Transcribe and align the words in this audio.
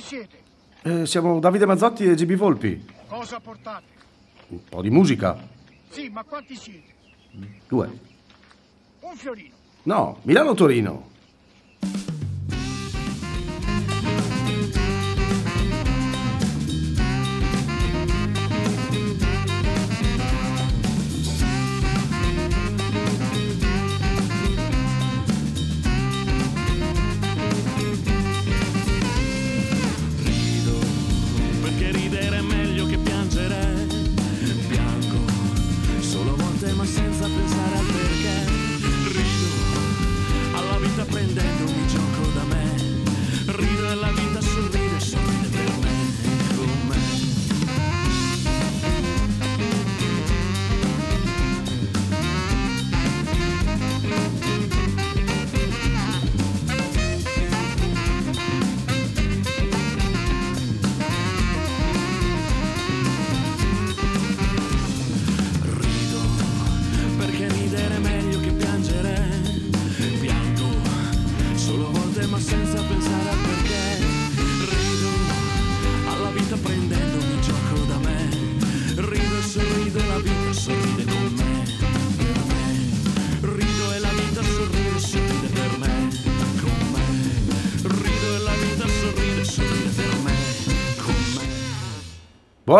Chi 0.00 0.06
siete? 0.06 0.38
Eh, 0.80 1.04
siamo 1.04 1.38
Davide 1.40 1.66
Mazzotti 1.66 2.04
e 2.04 2.14
GB 2.14 2.32
Volpi. 2.32 2.86
Cosa 3.06 3.38
portate? 3.38 3.84
Un 4.48 4.64
po' 4.64 4.80
di 4.80 4.88
musica. 4.88 5.36
Sì, 5.90 6.08
ma 6.08 6.24
quanti 6.24 6.56
siete? 6.56 6.94
Due. 7.68 7.98
Un 9.00 9.14
fiorino. 9.14 9.54
No, 9.82 10.18
Milano-Torino. 10.22 11.10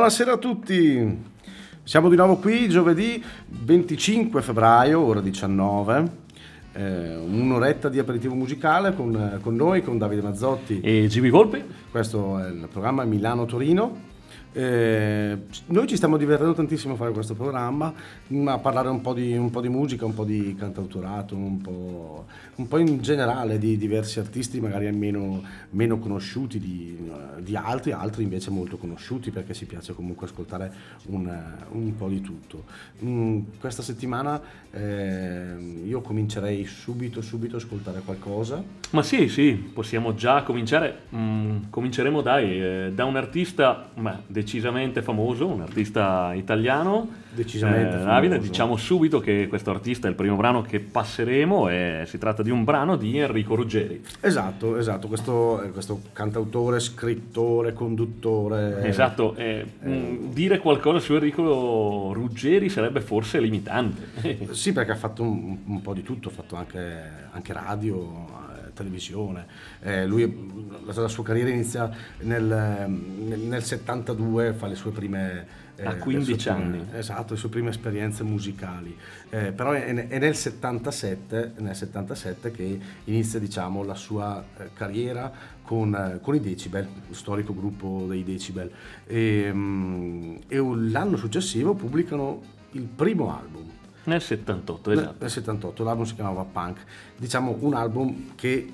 Buonasera 0.00 0.32
a 0.32 0.38
tutti. 0.38 1.18
Siamo 1.82 2.08
di 2.08 2.16
nuovo 2.16 2.36
qui 2.38 2.70
giovedì 2.70 3.22
25 3.48 4.40
febbraio, 4.40 4.98
ora 4.98 5.20
19. 5.20 6.10
eh, 6.72 7.16
un'oretta 7.16 7.90
di 7.90 7.98
aperitivo 7.98 8.34
musicale 8.34 8.94
con, 8.94 9.38
con 9.42 9.54
noi, 9.54 9.82
con 9.82 9.98
Davide 9.98 10.22
Mazzotti. 10.22 10.80
E 10.80 11.06
GB 11.06 11.28
Volpe? 11.28 11.66
Questo 11.90 12.38
è 12.38 12.48
il 12.48 12.66
programma 12.72 13.04
Milano-Torino. 13.04 14.08
Eh, 14.52 15.38
noi 15.66 15.86
ci 15.86 15.94
stiamo 15.94 16.16
divertendo 16.16 16.54
tantissimo 16.54 16.94
a 16.94 16.96
fare 16.96 17.12
questo 17.12 17.34
programma, 17.34 17.92
a 18.46 18.58
parlare 18.58 18.88
un 18.88 19.00
po' 19.00 19.14
di, 19.14 19.36
un 19.36 19.50
po' 19.50 19.60
di 19.60 19.68
musica, 19.68 20.04
un 20.04 20.14
po' 20.14 20.24
di 20.24 20.56
cantautorato, 20.58 21.36
un 21.36 21.60
po', 21.60 22.26
un 22.56 22.66
po' 22.66 22.78
in 22.78 23.00
generale 23.00 23.58
di 23.58 23.76
diversi 23.76 24.18
artisti 24.18 24.60
magari 24.60 24.90
meno, 24.90 25.42
meno 25.70 25.98
conosciuti 25.98 26.58
di, 26.58 26.98
di 27.38 27.54
altri, 27.54 27.92
altri 27.92 28.24
invece 28.24 28.50
molto 28.50 28.76
conosciuti 28.76 29.30
perché 29.30 29.54
ci 29.54 29.66
piace 29.66 29.94
comunque 29.94 30.26
ascoltare 30.26 30.72
un, 31.06 31.32
un 31.70 31.96
po' 31.96 32.08
di 32.08 32.20
tutto. 32.20 32.64
Mm, 33.04 33.42
questa 33.60 33.82
settimana 33.82 34.40
eh, 34.72 35.54
io 35.84 36.00
comincerei 36.00 36.64
subito, 36.64 37.20
subito 37.20 37.54
a 37.54 37.58
ascoltare 37.58 38.00
qualcosa. 38.04 38.62
Ma 38.90 39.02
sì, 39.04 39.28
sì, 39.28 39.52
possiamo 39.52 40.14
già 40.14 40.42
cominciare. 40.42 41.02
Mm, 41.14 41.56
cominceremo 41.70 42.20
dai, 42.20 42.60
eh, 42.60 42.92
da 42.92 43.04
un 43.04 43.16
artista 43.16 43.90
ma, 43.94 44.20
decisamente 44.40 45.02
famoso, 45.02 45.46
un 45.46 45.60
artista 45.60 46.32
italiano. 46.34 47.18
Decisamente 47.32 47.96
Eh, 47.96 48.04
Davide, 48.04 48.38
diciamo 48.38 48.76
subito 48.76 49.20
che 49.20 49.46
questo 49.48 49.70
artista 49.70 50.06
è 50.06 50.10
il 50.10 50.16
primo 50.16 50.34
brano 50.36 50.62
che 50.62 50.80
passeremo 50.80 51.68
e 51.68 52.02
si 52.06 52.18
tratta 52.18 52.42
di 52.42 52.50
un 52.50 52.64
brano 52.64 52.96
di 52.96 53.18
Enrico 53.18 53.54
Ruggeri. 53.54 54.02
Esatto, 54.20 54.76
esatto, 54.76 55.06
questo, 55.06 55.62
eh, 55.62 55.70
questo 55.70 56.00
cantautore, 56.12 56.80
scrittore, 56.80 57.72
conduttore. 57.72 58.84
Esatto, 58.84 59.36
eh, 59.36 59.64
mm, 59.86 60.32
dire 60.32 60.58
qualcosa 60.58 60.98
su 60.98 61.14
Enrico 61.14 62.10
Ruggeri 62.12 62.68
sarebbe 62.68 63.00
forse 63.00 63.38
limitante. 63.40 64.48
Sì, 64.52 64.72
perché 64.72 64.92
ha 64.92 64.96
fatto 64.96 65.22
un, 65.22 65.56
un 65.66 65.80
po' 65.82 65.94
di 65.94 66.02
tutto, 66.02 66.28
ha 66.28 66.32
fatto 66.32 66.56
anche, 66.56 66.80
anche 67.30 67.52
radio, 67.52 68.26
eh, 68.49 68.49
televisione. 68.80 69.46
Eh, 69.82 70.06
lui, 70.06 70.22
la, 70.84 70.92
la 71.02 71.08
sua 71.08 71.22
carriera 71.24 71.50
inizia 71.50 71.90
nel, 72.20 72.44
nel, 72.44 73.38
nel 73.40 73.62
72, 73.62 74.52
fa 74.54 74.66
le 74.66 74.74
sue 74.74 74.90
prime... 74.90 75.46
eh, 75.76 75.84
A 75.86 75.92
le 75.92 75.98
15 75.98 76.38
sue 76.40 76.52
prime- 76.52 76.66
anni. 76.66 76.84
Esatto, 76.92 77.34
le 77.34 77.38
sue 77.38 77.48
prime 77.48 77.70
esperienze 77.70 78.22
musicali. 78.24 78.96
Eh, 79.30 79.52
però 79.52 79.72
è, 79.72 79.84
è 80.08 80.18
nel 80.18 80.34
77, 80.34 81.52
nel 81.58 81.74
77 81.76 82.50
che 82.50 82.78
inizia 83.04 83.38
diciamo, 83.38 83.82
la 83.84 83.94
sua 83.94 84.42
eh, 84.58 84.70
carriera 84.74 85.30
con, 85.62 85.94
eh, 85.94 86.18
con 86.20 86.34
i 86.34 86.40
Decibel, 86.40 86.86
il 87.08 87.14
storico 87.14 87.54
gruppo 87.54 88.06
dei 88.08 88.24
Decibel. 88.24 88.70
E, 89.06 89.50
mm, 89.52 90.36
e 90.48 90.58
un- 90.58 90.90
l'anno 90.90 91.16
successivo 91.16 91.74
pubblicano 91.74 92.40
il 92.72 92.82
primo 92.82 93.36
album. 93.36 93.68
Nel 94.10 94.20
78, 94.20 94.90
Nel- 94.90 94.98
esatto. 94.98 95.16
Nel 95.20 95.30
78 95.30 95.84
l'album 95.84 96.04
si 96.04 96.14
chiamava 96.16 96.42
Punk, 96.42 96.78
diciamo 97.16 97.56
un 97.60 97.74
album 97.74 98.34
che 98.34 98.68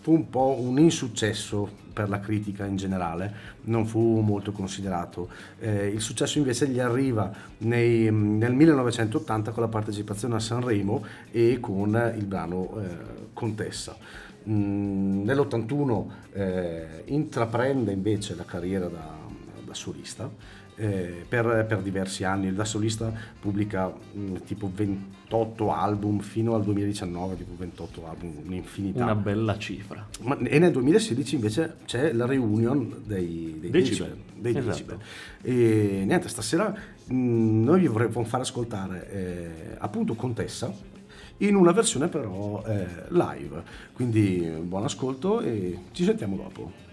fu 0.00 0.12
un 0.12 0.30
po' 0.30 0.56
un 0.58 0.78
insuccesso 0.78 1.84
per 1.92 2.08
la 2.08 2.20
critica 2.20 2.64
in 2.64 2.76
generale, 2.76 3.34
non 3.64 3.86
fu 3.86 4.20
molto 4.20 4.52
considerato. 4.52 5.28
Eh, 5.58 5.88
il 5.88 6.00
successo 6.00 6.38
invece 6.38 6.68
gli 6.68 6.78
arriva 6.78 7.30
nei- 7.58 8.10
nel 8.10 8.54
1980 8.54 9.50
con 9.50 9.62
la 9.62 9.68
partecipazione 9.68 10.36
a 10.36 10.38
Sanremo 10.38 11.04
e 11.30 11.58
con 11.60 12.12
il 12.16 12.24
brano 12.24 12.80
eh, 12.80 12.96
Contessa. 13.34 13.94
Mm, 14.48 15.24
nell'81 15.24 16.04
eh, 16.32 17.02
intraprende 17.06 17.92
invece 17.92 18.34
la 18.36 18.44
carriera 18.44 18.86
da, 18.88 19.16
da 19.64 19.74
solista 19.74 20.30
eh, 20.76 21.24
per, 21.28 21.64
per 21.68 21.80
diversi 21.82 22.24
anni. 22.24 22.52
Da 22.52 22.64
solista 22.64 23.12
pubblica 23.40 23.92
mh, 24.12 24.34
tipo 24.46 24.70
28 24.72 25.72
album 25.72 26.20
fino 26.20 26.54
al 26.54 26.62
2019, 26.62 27.36
tipo 27.36 27.52
28 27.56 28.06
album, 28.06 28.32
un'infinità. 28.44 29.02
Una 29.02 29.14
bella 29.14 29.58
cifra. 29.58 30.06
Ma- 30.22 30.38
e 30.38 30.58
nel 30.58 30.72
2016 30.72 31.34
invece 31.34 31.76
c'è 31.84 32.12
la 32.12 32.26
reunion 32.26 33.02
dei, 33.04 33.56
dei 33.58 33.70
Decibel. 33.70 34.16
Dei 34.34 34.52
Esatto. 34.56 34.70
Decibel. 34.70 34.98
E 35.42 36.04
niente, 36.06 36.28
stasera 36.28 36.74
mh, 37.06 37.14
noi 37.64 37.80
vi 37.80 37.86
vorremmo 37.86 38.24
far 38.24 38.40
ascoltare 38.40 39.10
eh, 39.10 39.76
appunto 39.78 40.14
Contessa 40.14 40.94
in 41.38 41.54
una 41.54 41.72
versione 41.72 42.08
però 42.08 42.62
eh, 42.66 42.86
live. 43.10 43.62
Quindi 43.92 44.50
buon 44.62 44.84
ascolto 44.84 45.40
e 45.40 45.78
ci 45.92 46.04
sentiamo 46.04 46.36
dopo. 46.36 46.84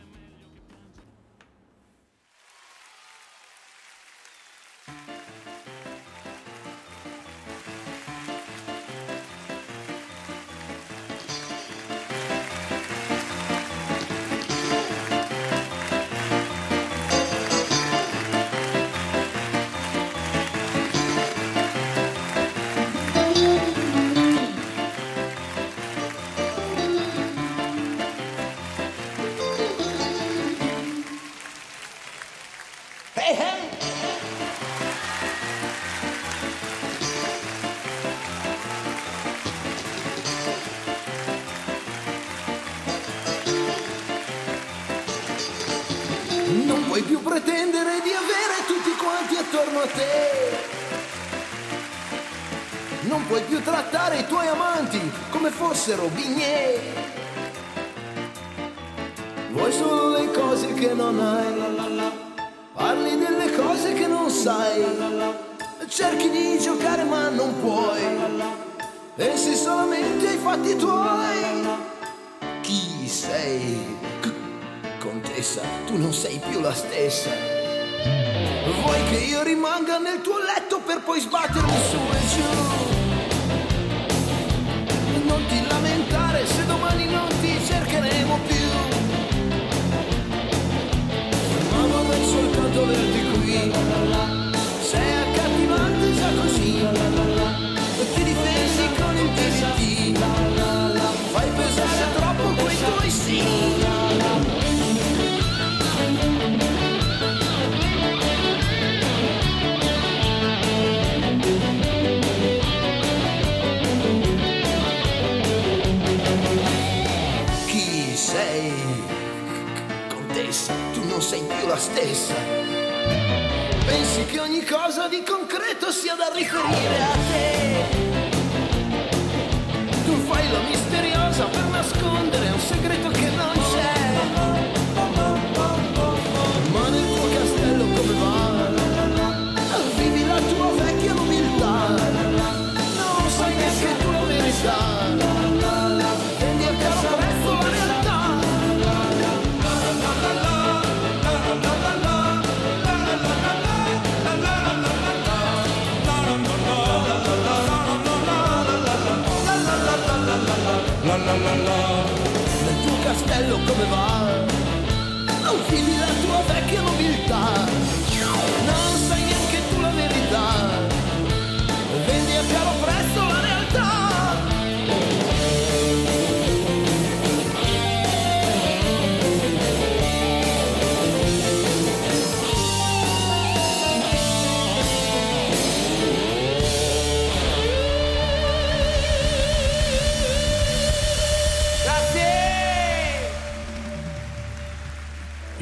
Cosa 124.65 125.07
di 125.07 125.23
concreto 125.23 125.91
sia 125.91 126.15
da 126.15 126.29
riferire 126.33 127.01
a 127.01 127.11
te? 127.11 127.62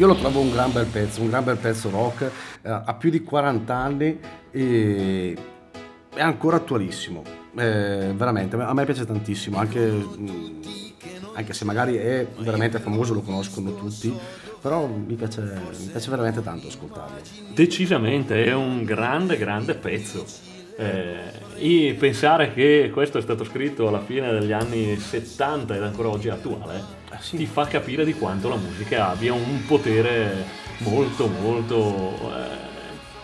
Io 0.01 0.07
lo 0.07 0.15
trovo 0.15 0.39
un 0.39 0.49
gran 0.49 0.71
bel 0.71 0.87
pezzo, 0.87 1.21
un 1.21 1.29
gran 1.29 1.43
bel 1.43 1.57
pezzo 1.57 1.91
rock, 1.91 2.23
eh, 2.23 2.69
ha 2.71 2.95
più 2.95 3.11
di 3.11 3.21
40 3.21 3.75
anni 3.75 4.19
e 4.49 5.37
è 6.11 6.21
ancora 6.21 6.57
attualissimo, 6.57 7.21
Eh, 7.55 8.11
veramente, 8.15 8.55
a 8.55 8.73
me 8.73 8.85
piace 8.85 9.05
tantissimo, 9.05 9.57
anche, 9.57 9.79
mm, 9.79 10.61
anche 11.35 11.53
se 11.53 11.65
magari 11.65 11.97
è 11.97 12.25
veramente 12.39 12.79
famoso, 12.79 13.13
lo 13.13 13.21
conoscono 13.21 13.75
tutti, 13.75 14.11
però 14.59 14.87
mi 14.87 15.13
piace, 15.13 15.41
mi 15.41 15.85
piace 15.91 16.09
veramente 16.09 16.41
tanto 16.41 16.65
ascoltarlo. 16.65 17.17
Decisamente, 17.53 18.43
è 18.43 18.55
un 18.55 18.83
grande, 18.83 19.37
grande 19.37 19.75
pezzo. 19.75 20.25
Eh, 20.81 21.29
e 21.57 21.93
pensare 21.93 22.53
che 22.53 22.89
questo 22.91 23.19
è 23.19 23.21
stato 23.21 23.43
scritto 23.43 23.87
alla 23.87 24.01
fine 24.01 24.31
degli 24.31 24.51
anni 24.51 24.97
70 24.97 25.75
ed 25.75 25.83
ancora 25.83 26.09
oggi 26.09 26.27
è 26.29 26.31
attuale, 26.31 26.83
ti 27.29 27.45
fa 27.45 27.67
capire 27.67 28.03
di 28.03 28.13
quanto 28.15 28.49
la 28.49 28.55
musica 28.55 29.09
abbia 29.09 29.31
un 29.33 29.63
potere 29.67 30.43
molto, 30.79 31.27
molto 31.27 32.19
eh, 32.35 32.45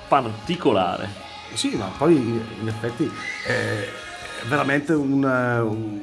particolare. 0.08 1.10
Sì, 1.54 1.76
ma 1.76 1.90
poi 1.98 2.16
in 2.16 2.68
effetti 2.68 3.10
è 3.48 3.88
veramente 4.48 4.94
un, 4.94 5.24
un- 5.24 6.02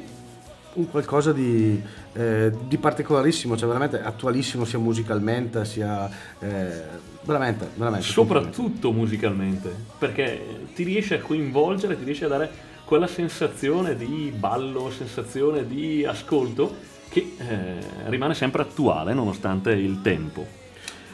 un 0.75 0.89
qualcosa 0.89 1.31
di, 1.31 1.81
eh, 2.13 2.51
di 2.67 2.77
particolarissimo, 2.77 3.57
cioè 3.57 3.67
veramente 3.67 4.01
attualissimo 4.01 4.65
sia 4.65 4.79
musicalmente 4.79 5.65
sia 5.65 6.09
eh, 6.39 6.81
veramente, 7.21 7.69
veramente. 7.75 8.05
soprattutto 8.05 8.91
musicalmente, 8.91 9.73
perché 9.97 10.67
ti 10.73 10.83
riesce 10.83 11.15
a 11.15 11.19
coinvolgere, 11.19 11.97
ti 11.97 12.03
riesce 12.03 12.25
a 12.25 12.29
dare 12.29 12.51
quella 12.85 13.07
sensazione 13.07 13.95
di 13.95 14.33
ballo, 14.35 14.91
sensazione 14.91 15.65
di 15.67 16.05
ascolto 16.05 16.93
che 17.09 17.35
eh, 17.37 18.09
rimane 18.09 18.33
sempre 18.33 18.61
attuale 18.61 19.13
nonostante 19.13 19.71
il 19.71 20.01
tempo. 20.01 20.45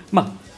Ma 0.10 0.50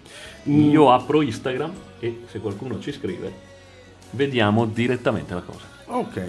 Io 0.45 0.91
apro 0.91 1.21
Instagram 1.21 1.71
e 1.99 2.23
se 2.27 2.39
qualcuno 2.39 2.79
ci 2.79 2.91
scrive, 2.91 3.31
vediamo 4.09 4.65
direttamente 4.65 5.35
la 5.35 5.41
cosa. 5.41 5.75
Ok. 5.87 6.21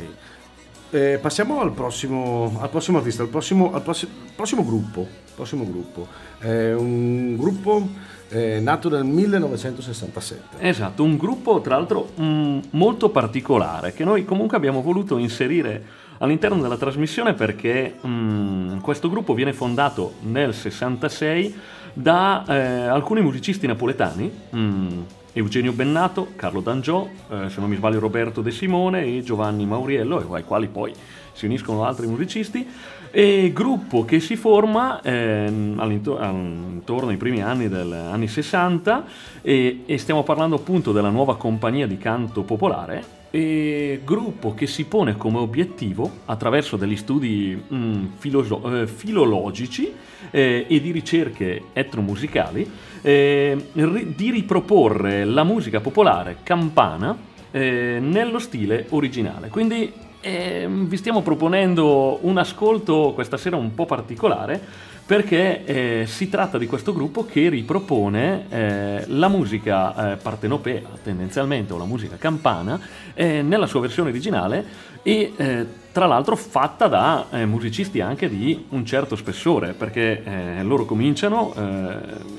Eh, 0.91 1.19
passiamo 1.21 1.61
al 1.61 1.73
prossimo, 1.73 2.57
al 2.61 2.71
prossimo 2.71 2.99
artista, 2.99 3.23
al 3.23 3.29
prossimo, 3.29 3.75
al 3.75 3.83
prossi- 3.83 4.09
prossimo 4.35 4.65
gruppo. 4.65 5.07
Prossimo 5.35 5.67
gruppo. 5.67 6.07
È 6.39 6.73
un 6.73 7.37
gruppo 7.37 7.87
eh, 8.31 8.61
nato 8.61 8.89
nel 8.89 9.05
1967. 9.05 10.67
Esatto, 10.67 11.03
un 11.03 11.17
gruppo 11.17 11.61
tra 11.61 11.77
l'altro 11.77 12.11
mm, 12.21 12.59
molto 12.71 13.11
particolare 13.11 13.93
che 13.93 14.05
noi 14.05 14.25
comunque 14.25 14.57
abbiamo 14.57 14.83
voluto 14.83 15.19
inserire 15.19 15.83
all'interno 16.19 16.61
della 16.61 16.77
trasmissione 16.77 17.35
perché 17.35 17.95
mm, 18.07 18.79
questo 18.79 19.09
gruppo 19.09 19.35
viene 19.35 19.53
fondato 19.53 20.15
nel 20.23 20.55
66 20.55 21.55
da 21.93 22.45
eh, 22.47 22.87
alcuni 22.87 23.21
musicisti 23.21 23.67
napoletani, 23.67 24.31
mm, 24.55 25.01
Eugenio 25.39 25.73
Bennato, 25.73 26.33
Carlo 26.35 26.61
D'Angiò, 26.61 27.09
eh, 27.31 27.49
se 27.49 27.61
non 27.61 27.71
mi 27.71 27.77
sbaglio 27.77 28.01
Roberto 28.01 28.43
De 28.43 28.51
Simone 28.51 29.05
e 29.05 29.23
Giovanni 29.23 29.67
Mauriello, 29.67 30.21
e 30.21 30.37
ai 30.37 30.43
quali 30.43 30.67
poi 30.67 30.93
si 31.33 31.47
uniscono 31.47 31.85
altri 31.85 32.09
musicisti, 32.09 32.67
e 33.13 33.53
gruppo 33.55 34.05
che 34.05 34.19
si 34.19 34.35
forma 34.35 35.01
all'into- 35.01 36.19
intorno 36.21 37.11
ai 37.11 37.17
primi 37.17 37.41
anni 37.41 37.69
degli 37.69 37.93
anni 37.93 38.27
60 38.27 39.05
e, 39.41 39.85
e 39.87 39.99
stiamo 39.99 40.25
parlando 40.25 40.57
appunto 40.57 40.91
della 40.91 41.09
nuova 41.09 41.37
compagnia 41.37 41.87
di 41.87 41.97
canto 41.99 42.43
popolare 42.43 43.18
e 43.31 44.01
gruppo 44.05 44.55
che 44.55 44.67
si 44.67 44.85
pone 44.85 45.17
come 45.17 45.39
obiettivo, 45.39 46.11
attraverso 46.27 46.77
degli 46.77 46.97
studi 46.97 47.63
mh, 47.67 48.05
filoso- 48.17 48.81
eh, 48.81 48.87
filologici 48.87 49.93
eh, 50.31 50.67
e 50.69 50.81
di 50.81 50.91
ricerche 50.91 51.65
etnomusicali, 51.73 52.69
eh, 53.03 53.57
ri- 53.73 54.15
di 54.15 54.31
riproporre 54.31 55.25
la 55.25 55.45
musica 55.45 55.81
popolare 55.81 56.39
campana 56.43 57.17
eh, 57.51 57.99
nello 58.01 58.39
stile 58.39 58.87
originale. 58.91 59.49
Quindi 59.49 59.93
ehm, 60.21 60.87
vi 60.87 60.97
stiamo 60.97 61.23
proponendo 61.23 62.19
un 62.23 62.39
ascolto 62.39 63.13
questa 63.15 63.37
sera 63.37 63.57
un 63.57 63.75
po' 63.75 63.87
particolare 63.87 64.87
perché 65.09 65.65
eh, 65.65 66.07
si 66.07 66.29
tratta 66.29 66.59
di 66.59 66.67
questo 66.67 66.93
gruppo 66.93 67.25
che 67.25 67.49
ripropone 67.49 68.45
eh, 68.51 69.05
la 69.07 69.29
musica 69.29 70.13
eh, 70.13 70.17
partenopea 70.17 70.83
tendenzialmente 71.03 71.73
o 71.73 71.79
la 71.79 71.87
musica 71.87 72.17
campana 72.19 72.79
eh, 73.15 73.41
nella 73.41 73.67
sua 73.67 73.81
versione 73.81 74.11
originale 74.11 74.67
e 75.03 75.33
eh, 75.35 75.67
tra 75.93 76.05
l'altro 76.05 76.37
fatta 76.37 76.89
da 76.89 77.25
eh, 77.31 77.47
musicisti 77.47 78.03
anche 78.03 78.29
di 78.29 78.67
un 78.69 78.85
certo 78.85 79.17
spessore 79.17 79.73
perché 79.73 80.61
loro 80.61 80.85
cominciano 80.85 81.55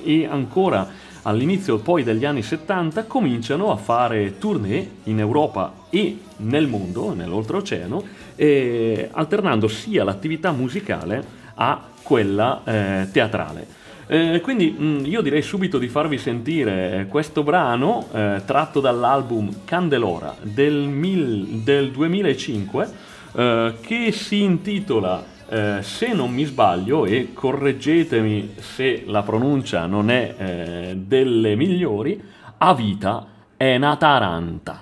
e 0.04 0.28
ancora 0.28 0.88
all'inizio 1.24 1.80
poi 1.80 2.04
degli 2.04 2.24
anni 2.24 2.44
70 2.44 3.06
cominciano 3.06 3.72
a 3.72 3.78
fare 3.78 4.38
tournée 4.38 4.92
in 5.06 5.20
Europa 5.20 5.74
e 5.90 6.20
nel 6.38 6.68
mondo, 6.68 7.14
nell'oltreoceano, 7.16 8.04
alternando 9.12 9.68
sia 9.68 10.04
l'attività 10.04 10.52
musicale 10.52 11.38
a 11.56 11.89
quella 12.10 12.64
eh, 12.64 13.08
teatrale. 13.12 13.68
Eh, 14.08 14.42
quindi 14.42 14.76
mh, 14.76 14.84
mm, 14.84 15.06
io 15.06 15.22
direi 15.22 15.44
subito 15.44 15.78
di 15.78 15.88
farvi 15.88 16.18
sentire 16.18 17.06
questo 17.08 17.44
brano 17.44 18.08
eh, 18.12 18.42
tratto 18.44 18.80
dall'album 18.80 19.64
Candelora 19.64 20.36
del, 20.42 20.74
mil, 20.74 21.62
del 21.62 21.92
2005 21.92 22.90
eh, 23.34 23.76
che 23.80 24.12
si 24.12 24.42
intitola 24.42 25.24
eh, 25.48 25.84
se 25.84 26.14
non 26.14 26.32
mi 26.32 26.46
sbaglio 26.46 27.06
e 27.06 27.30
correggetemi 27.32 28.56
se 28.58 29.04
la 29.06 29.22
pronuncia 29.22 29.86
non 29.86 30.10
è 30.10 30.36
eh, 30.36 30.96
delle 30.96 31.56
migliori, 31.56 32.20
A 32.58 32.74
vita 32.74 33.28
è 33.56 33.76
una 33.76 33.96
taranta, 33.98 34.82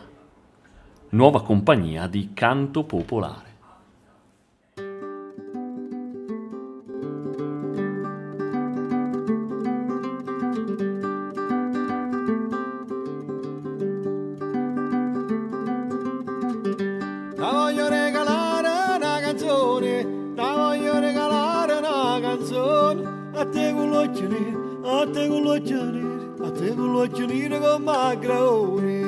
nuova 1.09 1.43
compagnia 1.43 2.07
di 2.07 2.29
canto 2.33 2.83
popolare. 2.83 3.46
te 23.57 23.73
gulotini, 23.73 24.45
a 24.83 25.05
te 25.13 25.27
gulotini, 25.27 26.03
a 26.45 26.49
te 26.51 26.69
gulotini 26.75 27.59
go 27.59 27.79
magrauni. 27.79 28.99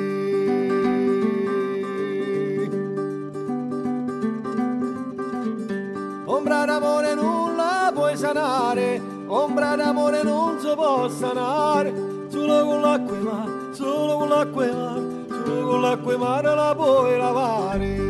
Ombra 6.26 6.64
d'amore 6.64 7.14
nulla 7.14 7.92
puoi 7.94 8.16
sanare, 8.16 9.00
ombra 9.26 9.76
d'amore 9.76 10.22
non 10.22 10.58
si 10.58 10.72
può 10.74 11.08
sanare, 11.08 11.94
solo 12.28 12.64
con 12.64 12.80
l'acqua 12.80 13.16
e 13.16 13.20
mare, 13.20 13.52
solo 13.72 14.16
con 14.16 14.28
l'acqua 14.28 14.64
e 14.64 14.72
mare, 14.72 15.02
solo 15.44 15.66
con 15.68 15.80
l'acqua 15.80 16.12
e 16.12 16.16
mare 16.16 16.54
la 16.54 16.74
puoi 16.74 17.16
lavare. 17.16 18.09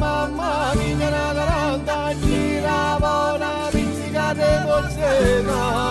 sera. 4.89 5.81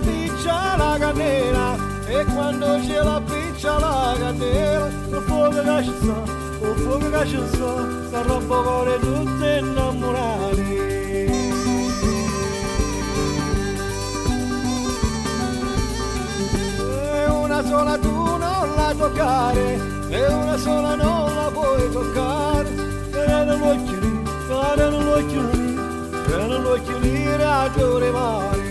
Piccia 0.00 0.76
la 0.76 0.96
candela 0.98 1.76
e 2.06 2.24
quando 2.24 2.78
c'è 2.80 3.02
la 3.02 3.20
piccia 3.20 3.78
la 3.78 4.16
candela 4.18 4.86
il 4.86 5.22
fuoco 5.26 5.60
sta, 5.60 5.80
il 5.80 6.74
fuoco 6.76 7.10
sta 7.10 8.06
sta 8.06 8.22
roba 8.22 8.60
cuore 8.62 8.98
tutte 8.98 9.58
innamorate 9.58 10.99
sola 17.70 17.96
tu 17.98 18.10
non 18.10 18.74
la 18.74 18.92
toccare 18.98 19.78
e 20.08 20.26
una 20.26 20.56
sola 20.56 20.96
non 20.96 21.34
la 21.36 21.50
puoi 21.52 21.88
toccare. 21.92 22.68
E 23.12 23.44
non 23.44 23.58
lo 23.60 23.84
chiudi, 23.84 24.12
e 24.76 24.90
non 24.90 25.04
lo 25.04 25.26
chiudi, 25.26 25.78
e 26.32 26.36
non 26.36 26.62
lo 26.62 26.80
chiudi 26.82 27.26
a 27.42 27.70
giure 27.76 28.10
mare 28.10 28.66
E 28.66 28.69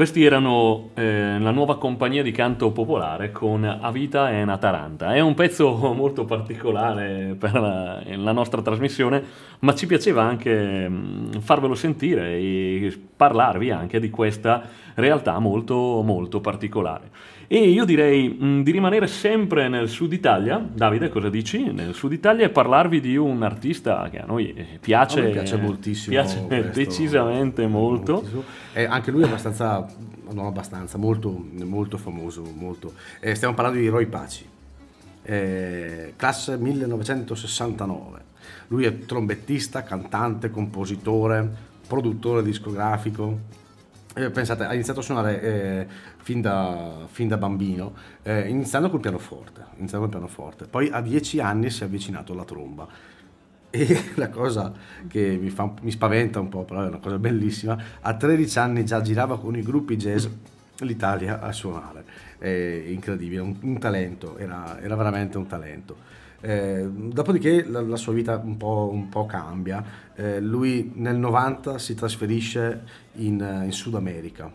questi 0.00 0.24
erano 0.24 0.92
eh, 0.94 1.38
la 1.38 1.50
nuova 1.50 1.76
compagnia 1.76 2.22
di 2.22 2.30
canto 2.30 2.72
popolare 2.72 3.32
con 3.32 3.64
A 3.64 3.90
Vita 3.90 4.30
e 4.30 4.46
Nataranta. 4.46 5.12
È 5.12 5.20
un 5.20 5.34
pezzo 5.34 5.76
molto 5.92 6.24
particolare 6.24 7.36
per 7.38 7.52
la, 7.52 8.02
la 8.06 8.32
nostra 8.32 8.62
trasmissione, 8.62 9.22
ma 9.58 9.74
ci 9.74 9.84
piaceva 9.84 10.22
anche 10.22 10.88
mh, 10.88 11.40
farvelo 11.40 11.74
sentire 11.74 12.30
e 12.30 12.98
parlarvi 13.14 13.70
anche 13.70 14.00
di 14.00 14.08
questa 14.08 14.62
realtà 14.94 15.38
molto, 15.38 16.02
molto 16.02 16.40
particolare. 16.40 17.10
E 17.52 17.68
io 17.68 17.84
direi 17.84 18.28
mh, 18.28 18.62
di 18.62 18.70
rimanere 18.70 19.08
sempre 19.08 19.68
nel 19.68 19.88
sud 19.88 20.12
Italia. 20.12 20.58
Davide, 20.58 21.08
cosa 21.08 21.28
dici? 21.28 21.72
Nel 21.72 21.94
sud 21.94 22.12
Italia 22.12 22.46
e 22.46 22.50
parlarvi 22.50 23.00
di 23.00 23.16
un 23.16 23.42
artista 23.42 24.08
che 24.08 24.20
a 24.20 24.24
noi 24.24 24.52
eh, 24.54 24.78
piace, 24.80 25.26
A 25.26 25.30
piace 25.30 25.56
moltissimo 25.56 26.14
piace 26.14 26.44
questo. 26.46 26.70
decisamente 26.72 27.66
molto. 27.66 28.12
Moltissimo. 28.12 28.42
Eh, 28.72 28.84
anche 28.84 29.10
lui 29.10 29.22
è 29.22 29.26
abbastanza, 29.26 29.84
non 30.30 30.46
abbastanza, 30.46 30.96
molto, 30.96 31.44
molto 31.64 31.98
famoso. 31.98 32.44
Molto. 32.54 32.92
Eh, 33.18 33.34
stiamo 33.34 33.54
parlando 33.54 33.80
di 33.80 33.88
Roy 33.88 34.06
Paci, 34.06 34.46
eh, 35.24 36.12
classe 36.14 36.56
1969. 36.56 38.28
Lui 38.68 38.84
è 38.84 38.96
trombettista, 39.00 39.82
cantante, 39.82 40.50
compositore, 40.50 41.48
produttore 41.88 42.44
discografico. 42.44 43.58
Eh, 44.14 44.30
pensate, 44.30 44.64
ha 44.64 44.74
iniziato 44.74 45.00
a 45.00 45.02
suonare 45.04 45.40
eh, 45.40 45.86
fin, 46.16 46.40
da, 46.40 47.06
fin 47.06 47.28
da 47.28 47.36
bambino, 47.36 47.94
eh, 48.22 48.48
iniziando 48.48 48.90
col 48.90 48.98
pianoforte, 48.98 49.64
iniziando 49.76 50.08
col 50.08 50.18
pianoforte. 50.18 50.64
Poi 50.66 50.88
a 50.90 51.00
dieci 51.00 51.38
anni 51.38 51.70
si 51.70 51.82
è 51.82 51.86
avvicinato 51.86 52.32
alla 52.32 52.44
tromba. 52.44 52.88
E 53.70 54.10
la 54.16 54.28
cosa 54.28 54.72
che 55.06 55.38
mi, 55.40 55.50
fa, 55.50 55.72
mi 55.82 55.92
spaventa 55.92 56.40
un 56.40 56.48
po', 56.48 56.64
però 56.64 56.82
è 56.82 56.88
una 56.88 56.98
cosa 56.98 57.18
bellissima, 57.18 57.78
a 58.00 58.14
13 58.14 58.58
anni 58.58 58.84
già 58.84 59.00
girava 59.00 59.38
con 59.38 59.56
i 59.56 59.62
gruppi 59.62 59.96
jazz 59.96 60.26
l'Italia 60.78 61.40
a 61.40 61.52
suonare. 61.52 62.04
È 62.36 62.48
incredibile, 62.48 63.40
un, 63.40 63.56
un 63.60 63.78
talento, 63.78 64.36
era, 64.38 64.80
era 64.80 64.96
veramente 64.96 65.38
un 65.38 65.46
talento. 65.46 66.18
Eh, 66.40 66.88
dopodiché 66.88 67.64
la, 67.66 67.82
la 67.82 67.96
sua 67.96 68.12
vita 68.12 68.40
un 68.42 68.56
po', 68.56 68.88
un 68.92 69.08
po' 69.08 69.26
cambia. 69.26 69.84
Eh, 70.14 70.40
lui 70.40 70.92
nel 70.94 71.16
90 71.16 71.78
si 71.78 71.94
trasferisce 71.94 72.82
in, 73.14 73.62
in 73.64 73.72
Sud 73.72 73.94
America. 73.94 74.50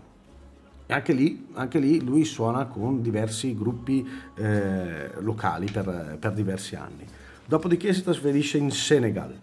E 0.88 0.94
anche 0.94 1.13
lì, 1.13 1.48
anche 1.54 1.80
lì 1.80 2.04
lui 2.04 2.25
suona 2.25 2.65
con 2.65 3.01
diversi 3.01 3.56
gruppi 3.56 4.08
eh, 4.36 5.10
locali 5.20 5.70
per, 5.72 6.18
per 6.20 6.34
diversi 6.34 6.75
anni. 6.75 7.06
Dopodiché 7.46 7.94
si 7.94 8.04
trasferisce 8.04 8.58
in 8.58 8.72
Senegal 8.72 9.34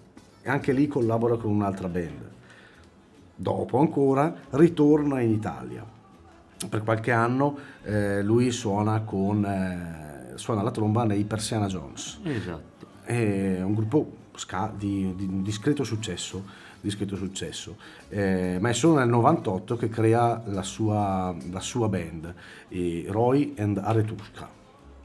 e 0.43 0.49
anche 0.49 0.73
lì 0.73 0.87
collabora 0.87 1.37
con 1.37 1.53
un'altra 1.53 1.89
band. 1.89 2.31
Dopo 3.35 3.79
ancora 3.79 4.35
ritorna 4.51 5.21
in 5.21 5.31
Italia. 5.31 5.85
Per 6.69 6.83
qualche 6.85 7.11
anno 7.11 7.59
eh, 7.83 8.23
lui 8.23 8.53
suona, 8.53 9.01
con, 9.01 9.45
eh, 9.45 10.12
suona 10.37 10.63
la 10.63 10.71
tromba 10.71 11.05
nei 11.05 11.25
Persiana 11.25 11.67
Jones. 11.67 12.21
Esatto. 12.25 12.87
È 13.05 13.61
un 13.63 13.75
gruppo 13.75 14.17
ska 14.35 14.73
di, 14.77 15.15
di 15.17 15.43
discreto 15.43 15.85
successo, 15.85 16.43
discreto 16.81 17.17
successo. 17.17 17.77
Eh, 18.09 18.59
ma 18.61 18.69
è 18.71 18.73
solo 18.73 18.99
nel 18.99 19.09
98 19.09 19.77
che 19.77 19.89
crea 19.89 20.43
la 20.47 20.63
sua, 20.63 21.35
la 21.51 21.61
sua 21.61 21.89
band, 21.89 22.35
Roy 23.09 23.55
and 23.59 23.79
Aretusca. 23.79 24.49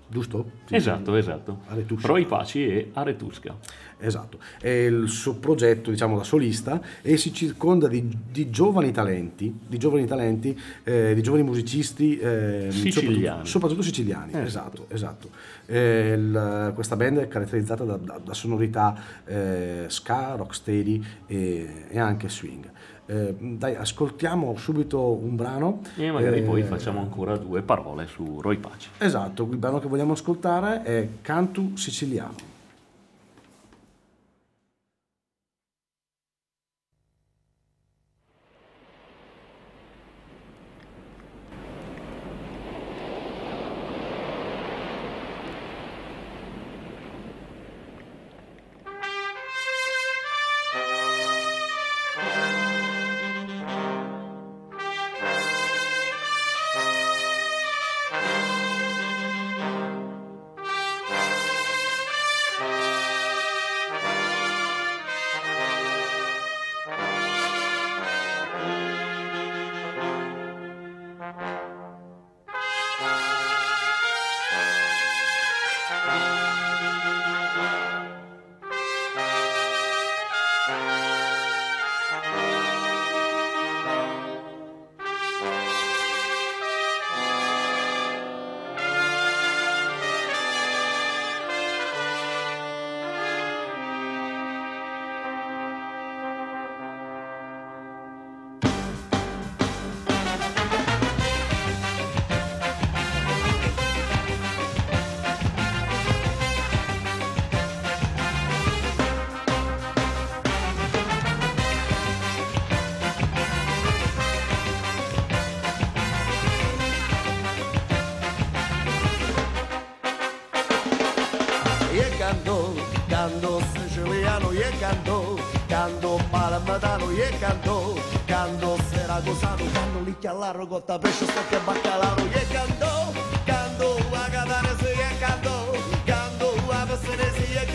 Giusto? 0.10 0.52
Sì, 0.66 0.76
Esatto, 0.76 1.12
sì. 1.12 1.18
esatto. 1.20 1.60
Aretusca. 1.68 2.08
Roy 2.08 2.26
Paci 2.26 2.66
e 2.66 2.92
Aretusca. 2.94 3.56
Esatto, 4.00 4.38
è 4.62 4.68
il 4.70 5.08
suo 5.10 5.36
progetto 5.36 5.90
diciamo 5.90 6.18
da 6.18 6.24
solista 6.24 6.80
e 7.02 7.18
si 7.18 7.34
circonda 7.34 7.88
di, 7.88 8.08
di 8.32 8.50
giovani 8.52 8.92
talenti, 8.92 9.54
di 9.68 9.78
giovani 9.78 10.06
talenti, 10.06 10.58
eh, 10.84 11.14
di 11.16 11.22
giovani 11.24 11.44
musicisti 11.44 12.18
eh, 12.18 12.68
Siciliani. 12.70 12.92
soprattutto, 13.18 13.46
soprattutto 13.48 13.82
siciliani, 13.82 14.32
Eh, 14.34 14.42
esatto, 14.42 14.86
esatto. 14.90 15.30
Eh, 15.66 16.14
il- 16.16 16.72
questa 16.76 16.96
band 16.96 17.18
è 17.20 17.28
caratterizzata 17.28 17.84
da, 17.84 17.98
da- 17.98 18.20
da 18.24 18.34
sonorità 18.34 18.96
eh, 19.26 19.86
ska, 19.88 20.36
rocksteady 20.36 21.04
e, 21.26 21.86
e 21.90 22.00
anche 22.00 22.30
swing. 22.30 22.70
Eh, 23.10 23.36
dai, 23.40 23.74
ascoltiamo 23.76 24.56
subito 24.58 25.02
un 25.14 25.36
brano. 25.36 25.82
E 25.96 26.12
magari 26.12 26.40
eh, 26.40 26.42
poi 26.44 26.62
facciamo 26.64 27.00
ancora 27.00 27.36
due 27.38 27.62
parole 27.62 28.06
su 28.06 28.42
Roy 28.42 28.58
Paci. 28.58 28.90
Esatto, 29.00 29.48
il 29.50 29.58
brano 29.58 29.80
che 29.80 29.88
vogliamo 29.88 30.12
ascoltare 30.14 30.84
è 30.84 31.08
Cantu 31.22 31.76
Siciliano. 31.78 32.56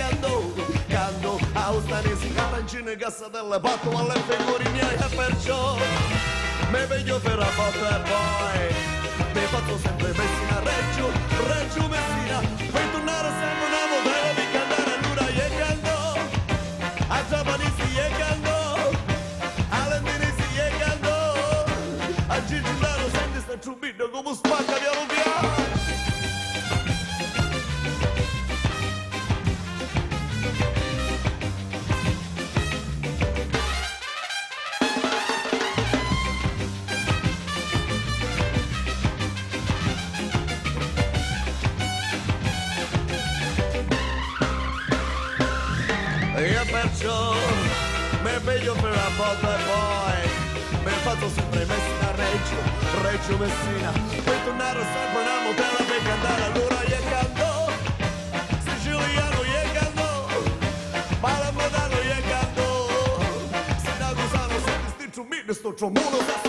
Canto, 0.02 0.52
canto 0.88 1.38
a 1.52 1.70
ustanesi, 1.70 2.32
carancine, 2.32 2.96
cassatelle, 2.96 3.60
patto 3.60 3.90
alle 3.96 4.18
figure 4.28 4.68
miei. 4.70 4.94
E 4.94 5.14
perciò 5.14 5.76
mi 6.70 6.86
veglio 6.86 7.18
per 7.20 7.38
la 7.38 7.50
botta 7.56 7.88
e 7.96 8.00
poi 8.10 8.74
mi 9.34 9.46
faccio 9.52 9.78
sempre 9.78 10.08
Messina 10.08 10.60
Reggio, 10.60 11.06
Reggio 11.46 11.88
Messina 11.88 12.91
dice 53.22 53.36
Messina 53.36 53.92
puoi 54.24 54.42
tornare 54.44 54.80
a 54.80 54.82
San 54.82 55.12
Panamo 55.12 55.54
te 55.54 55.62
la 55.62 55.84
per 55.84 56.02
cantare 56.02 56.42
allora 56.42 56.82
gli 56.84 56.96
cantò 57.08 57.70
siciliano 58.64 59.44
gli 59.44 59.72
cantò 59.72 60.26
palamodano 61.20 61.94
gli 62.02 62.22
cantò 62.28 62.88
se 63.76 63.98
da 63.98 64.12
Gusano 64.12 64.58
se 64.64 64.72
ti 64.84 64.92
sticcio 64.96 65.24
mi 65.24 65.54
sto 65.54 65.72
tromulo 65.74 66.18
da 66.26 66.41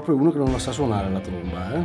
proprio 0.00 0.16
uno 0.16 0.30
che 0.32 0.38
non 0.38 0.52
la 0.52 0.58
sa 0.58 0.72
suonare 0.72 1.10
la 1.10 1.20
tromba, 1.20 1.74
eh? 1.74 1.84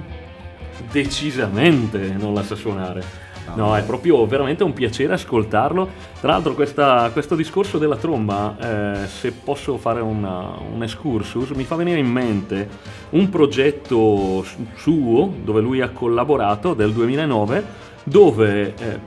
Decisamente 0.91 2.15
non 2.17 2.33
la 2.33 2.43
sa 2.43 2.55
suonare. 2.55 3.29
No, 3.53 3.75
è 3.75 3.83
proprio 3.83 4.25
veramente 4.27 4.63
un 4.63 4.71
piacere 4.71 5.13
ascoltarlo. 5.13 5.89
Tra 6.21 6.31
l'altro, 6.31 6.53
questa- 6.53 7.09
questo 7.11 7.35
discorso 7.35 7.77
della 7.77 7.97
tromba, 7.97 8.55
eh, 9.03 9.07
se 9.07 9.31
posso 9.31 9.77
fare 9.77 9.99
una- 9.99 10.53
un 10.73 10.81
excursus, 10.83 11.49
mi 11.49 11.63
fa 11.65 11.75
venire 11.75 11.97
in 11.99 12.07
mente 12.07 12.69
un 13.09 13.27
progetto 13.29 14.41
su- 14.43 14.65
suo 14.75 15.33
dove 15.43 15.59
lui 15.59 15.81
ha 15.81 15.89
collaborato 15.89 16.73
del 16.73 16.93
2009, 16.93 17.63
dove 18.03 18.73
eh, 18.75 18.99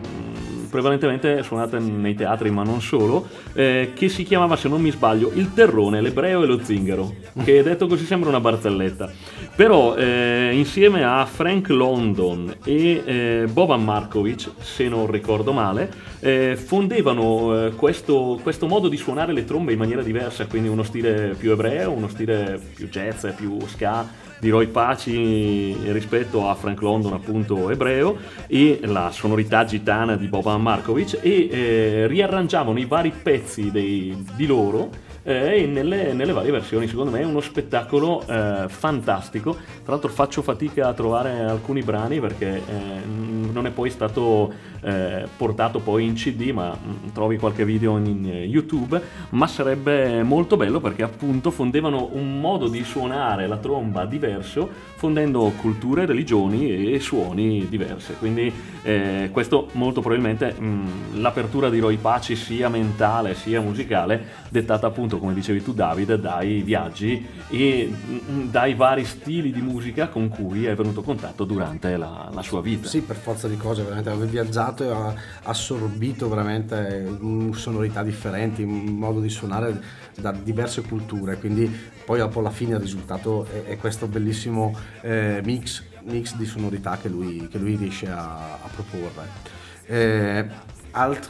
prevalentemente 0.75 1.45
suonate 1.45 1.79
nei 1.79 2.17
teatri, 2.17 2.51
ma 2.51 2.65
non 2.65 2.81
solo, 2.81 3.29
eh, 3.53 3.93
che 3.95 4.09
si 4.09 4.25
chiamava, 4.25 4.57
se 4.57 4.69
non 4.69 4.81
mi 4.81 4.91
sbaglio, 4.91 5.31
Il 5.35 5.55
Terrone, 5.55 6.01
l'Ebreo 6.01 6.43
e 6.43 6.47
lo 6.47 6.59
Zingaro, 6.65 7.15
che 7.45 7.63
detto 7.63 7.87
così 7.87 8.05
sembra 8.05 8.29
una 8.29 8.41
barzelletta. 8.41 9.09
Però 9.55 9.95
eh, 9.95 10.51
insieme 10.53 11.05
a 11.05 11.25
Frank 11.27 11.69
London 11.69 12.53
e 12.65 13.03
eh, 13.05 13.47
Boban 13.49 13.85
Markovic, 13.85 14.51
se 14.59 14.89
non 14.89 15.09
ricordo 15.09 15.53
male, 15.53 15.93
eh, 16.19 16.57
fondevano 16.57 17.67
eh, 17.67 17.71
questo, 17.77 18.41
questo 18.43 18.67
modo 18.67 18.89
di 18.89 18.97
suonare 18.97 19.33
le 19.33 19.45
trombe 19.45 19.71
in 19.71 19.79
maniera 19.79 20.03
diversa, 20.03 20.47
quindi 20.47 20.67
uno 20.67 20.83
stile 20.83 21.37
più 21.39 21.53
ebreo, 21.53 21.93
uno 21.93 22.09
stile 22.09 22.61
più 22.75 22.89
jazz, 22.89 23.29
più 23.37 23.61
ska 23.67 24.24
di 24.44 24.50
Roy 24.50 24.66
Paci 24.66 25.74
rispetto 25.90 26.50
a 26.50 26.54
Frank 26.54 26.83
London 26.83 27.14
appunto 27.14 27.70
ebreo 27.70 28.18
e 28.46 28.78
la 28.83 29.11
sonorità 29.11 29.64
gitana 29.64 30.16
di 30.16 30.26
Boban 30.26 30.61
Markovic 30.61 31.18
e 31.22 31.48
eh, 31.50 32.07
riarrangiavano 32.07 32.78
i 32.78 32.85
vari 32.85 33.11
pezzi 33.11 33.70
dei- 33.70 34.22
di 34.37 34.44
loro 34.44 34.90
eh, 35.22 35.64
nelle, 35.66 36.12
nelle 36.12 36.33
varie 36.33 36.50
versioni. 36.50 36.87
Secondo 36.87 37.12
me 37.12 37.20
è 37.20 37.24
uno 37.24 37.40
spettacolo 37.40 38.22
eh, 38.26 38.66
fantastico. 38.68 39.54
Tra 39.54 39.92
l'altro 39.92 40.11
faccio 40.11 40.42
fatica 40.42 40.88
a 40.88 40.92
trovare 40.92 41.40
alcuni 41.40 41.80
brani 41.80 42.20
perché 42.20 42.57
eh, 42.57 42.62
non 43.07 43.66
è 43.66 43.70
poi 43.70 43.88
stato 43.88 44.52
eh, 44.85 45.27
portato 45.37 45.79
poi 45.81 46.05
in 46.05 46.14
CD, 46.14 46.51
ma 46.51 46.77
mm, 46.77 47.09
trovi 47.12 47.38
qualche 47.38 47.64
video 47.64 47.97
in, 47.97 48.07
in, 48.07 48.31
eh, 48.31 48.44
YouTube. 48.44 49.01
Ma 49.31 49.47
sarebbe 49.47 50.23
molto 50.23 50.57
bello 50.57 50.81
perché 50.81 51.03
appunto 51.03 51.51
fondevano 51.51 52.11
un 52.12 52.38
modo 52.38 52.68
di 52.68 52.85
suonare 52.85 53.47
la 53.47 53.57
tromba 53.57 54.05
diverso, 54.05 54.68
fondendo 54.97 55.53
culture, 55.57 56.05
religioni 56.05 56.92
e 56.92 57.01
suoni 57.01 57.66
diverse. 57.68 58.14
Quindi 58.18 58.53
eh, 58.83 59.31
questo 59.33 59.68
molto 59.73 60.01
probabilmente 60.01 60.53
mh, 60.53 61.20
l'apertura 61.20 61.70
di 61.70 61.79
Roy 61.79 61.97
Paci 61.97 62.37
sia 62.37 62.68
mentale 62.68 63.35
sia 63.35 63.61
musicale 63.61 64.42
dettata 64.51 64.87
appunto 64.87 65.18
come 65.18 65.33
dicevi 65.33 65.62
tu 65.62 65.73
Davide 65.73 66.20
dai 66.20 66.61
viaggi 66.61 67.27
e 67.49 67.90
mh, 67.90 68.51
dai 68.51 68.75
vari 68.75 69.05
stili 69.05 69.51
di 69.51 69.61
musica 69.61 70.09
con 70.09 70.29
cui 70.29 70.66
è 70.66 70.75
venuto 70.75 71.01
a 71.01 71.05
contatto 71.05 71.44
durante 71.44 71.97
la, 71.97 72.29
la 72.33 72.42
sua 72.42 72.61
vita. 72.61 72.87
Sì, 72.87 73.01
per 73.01 73.16
forza 73.16 73.49
di 73.49 73.57
cose, 73.57 73.83
veramente 73.83 74.11
aveva 74.11 74.27
viaggiato 74.27 74.74
e 74.83 74.91
ha 74.91 75.15
assorbito 75.45 76.29
veramente 76.29 77.07
sonorità 77.53 78.03
differenti, 78.03 78.63
un 78.63 78.97
modo 78.97 79.21
di 79.21 79.29
suonare 79.29 79.81
da 80.19 80.33
diverse 80.33 80.83
culture, 80.83 81.37
quindi 81.39 81.71
poi 82.05 82.19
dopo 82.19 82.41
alla 82.41 82.51
fine 82.51 82.75
il 82.75 82.81
risultato 82.81 83.47
è, 83.47 83.65
è 83.65 83.77
questo 83.77 84.07
bellissimo 84.07 84.77
eh, 85.03 85.41
mix, 85.45 85.83
mix 86.03 86.35
di 86.35 86.47
sonorità 86.47 86.99
che 87.01 87.09
lui, 87.09 87.47
che 87.49 87.59
lui 87.59 87.77
riesce 87.77 88.09
a, 88.09 88.55
a 88.55 88.69
proporre. 88.75 89.53
Eh, 89.87 90.47
alt, 90.93 91.29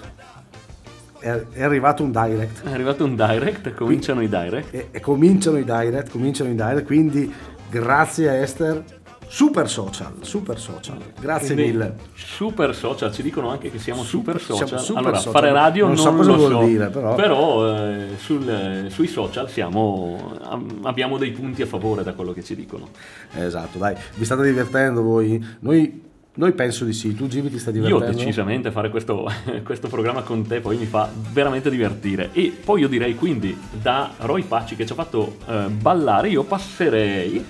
è, 1.19 1.63
arrivato 1.63 2.03
un 2.03 2.13
direct 2.13 2.65
È 2.65 2.73
arrivato 2.73 3.05
un 3.05 3.17
direct, 3.17 3.73
cominciano 3.75 4.21
i 4.21 4.29
direct. 4.29 4.75
e, 4.75 4.89
e 4.91 5.01
cominciano 5.01 5.59
i 5.59 5.65
direct, 5.65 6.11
cominciano 6.11 6.51
i 6.51 6.55
direct, 6.55 6.85
quindi 6.85 7.33
grazie 7.71 8.29
a 8.29 8.35
Esther, 8.35 8.85
super 9.27 9.69
social, 9.69 10.13
super 10.21 10.59
social, 10.59 10.97
grazie 11.21 11.55
Quindi, 11.55 11.73
mille. 11.73 11.95
Super 12.15 12.75
social, 12.75 13.13
ci 13.13 13.23
dicono 13.23 13.51
anche 13.51 13.71
che 13.71 13.79
siamo 13.79 14.03
super, 14.03 14.41
Super- 14.41 14.59
social. 14.59 14.67
siamo 14.69 14.83
super 14.83 15.03
allora, 15.03 15.17
social. 15.19 15.33
fare 15.33 15.53
radio 15.53 15.87
Non 15.87 15.95
non, 15.95 16.05
so 16.05 16.13
cosa 16.15 16.31
lo 16.31 16.37
vuol 16.37 16.51
so, 16.53 16.65
dire, 16.65 16.87
però. 16.89 17.75
eh, 17.77 18.07
sul- 18.19 18.49
eh, 18.49 18.91
sui 18.91 19.07
social 19.09 19.49
siamo, 19.51 20.37
am- 20.43 20.81
abbiamo 20.83 21.19
dei 21.19 21.31
punti 21.33 21.63
a 21.63 21.67
favore 21.67 22.03
da 22.03 22.13
quello 22.15 22.33
che 22.33 22.43
ci 22.45 22.55
dicono. 22.55 22.89
Esatto, 23.37 23.79
dai, 23.79 23.95
vi 24.15 24.25
state 24.25 24.43
divertendo 24.43 25.03
voi? 25.03 25.45
Noi, 25.61 26.03
noi 26.37 26.53
penso 26.53 26.85
di 26.85 26.93
sì, 26.93 27.15
tu 27.15 27.27
Gibi 27.27 27.49
ti 27.51 27.59
stai 27.59 27.75
Io 27.77 27.83
divertendo? 27.85 28.17
decisamente 28.19 28.71
fare 28.71 28.91
questo, 28.91 29.29
questo 29.65 29.89
programma 29.89 30.23
con 30.23 30.47
te 30.47 30.61
poi 30.61 30.77
mi 30.77 30.87
fa 30.87 31.09
veramente 31.33 31.71
divertire. 31.71 32.31
E 32.33 32.53
poi 32.65 32.81
io 32.83 32.89
direi 32.89 33.15
quindi 33.15 33.57
da 33.71 34.13
Roy 34.19 34.43
Paci 34.43 34.77
che 34.77 34.85
ci 34.87 34.93
ha 34.93 34.97
fatto 34.97 35.37
eh, 35.49 35.67
ballare, 35.69 36.29
io 36.29 36.43
passerei 36.45 37.45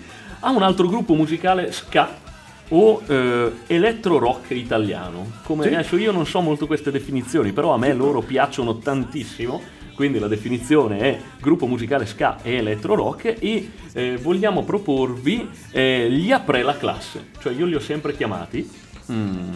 a 0.45 0.51
un 0.51 0.63
altro 0.63 0.87
gruppo 0.87 1.15
musicale 1.15 1.73
ska 1.73 2.23
o 2.69 3.03
eh, 3.07 3.53
electro 3.67 4.19
rock 4.19 4.51
italiano. 4.51 5.31
Come 5.43 5.65
Sì. 5.65 5.75
adesso 5.75 5.97
io 5.97 6.13
non 6.13 6.27
so 6.27 6.41
molto 6.41 6.67
queste 6.67 6.91
definizioni, 6.91 7.53
però 7.53 7.73
a 7.73 7.79
me 7.79 7.93
loro 7.95 8.21
piacciono 8.21 8.79
tantissimo. 8.79 9.61
Quindi 9.95 10.19
la 10.19 10.27
definizione 10.27 10.99
è 10.99 11.21
gruppo 11.41 11.67
musicale 11.67 12.05
ska 12.05 12.39
e 12.43 12.55
electro 12.57 12.97
rock 12.97 13.37
e 13.39 13.71
eh, 13.93 14.17
vogliamo 14.21 14.65
proporvi 14.65 15.49
eh, 15.71 16.09
gli 16.11 16.33
apre 16.33 16.63
la 16.63 16.77
classe, 16.77 17.29
cioè 17.41 17.53
io 17.53 17.65
li 17.65 17.77
ho 17.77 17.81
sempre 17.81 18.17
chiamati 18.17 18.69
mm, 19.13 19.55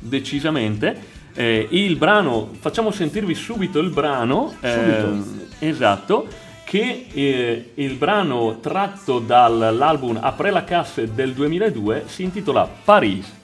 decisamente. 0.00 1.16
Eh, 1.32 1.68
il 1.70 1.94
brano, 1.94 2.50
facciamo 2.58 2.90
sentirvi 2.90 3.34
subito 3.34 3.78
il 3.78 3.90
brano, 3.90 4.54
ehm, 4.60 5.46
esatto, 5.60 6.26
che 6.68 7.06
eh, 7.10 7.70
il 7.76 7.94
brano 7.94 8.60
tratto 8.60 9.20
dall'album 9.20 10.18
Apre 10.20 10.50
la 10.50 10.64
casse 10.64 11.14
del 11.14 11.32
2002 11.32 12.04
si 12.06 12.24
intitola. 12.24 12.68
Paris 12.84 13.37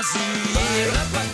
así. 0.00 1.29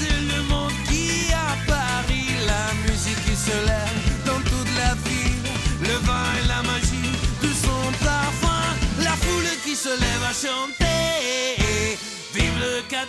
C'est 0.00 0.20
le 0.34 0.42
monde 0.42 0.72
qui 0.88 1.32
a 1.32 1.56
Paris. 1.66 2.30
La 2.46 2.66
musique 2.86 3.22
qui 3.24 3.36
se 3.36 3.56
lève 3.70 4.24
dans 4.24 4.40
toute 4.50 4.70
la 4.76 4.94
ville. 5.06 5.48
Le 5.82 5.96
vin 6.06 6.26
et 6.42 6.48
la 6.48 6.62
magie 6.62 7.12
de 7.42 7.48
son 7.64 7.82
parfum. 8.04 8.64
La 9.02 9.14
foule 9.22 9.50
qui 9.64 9.74
se 9.76 9.88
lève 9.88 10.24
à 10.28 10.34
chanter. 10.44 11.98
Vive 12.34 12.58
le 12.58 12.82
14 12.88 13.06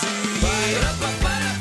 juillet. 0.00 1.53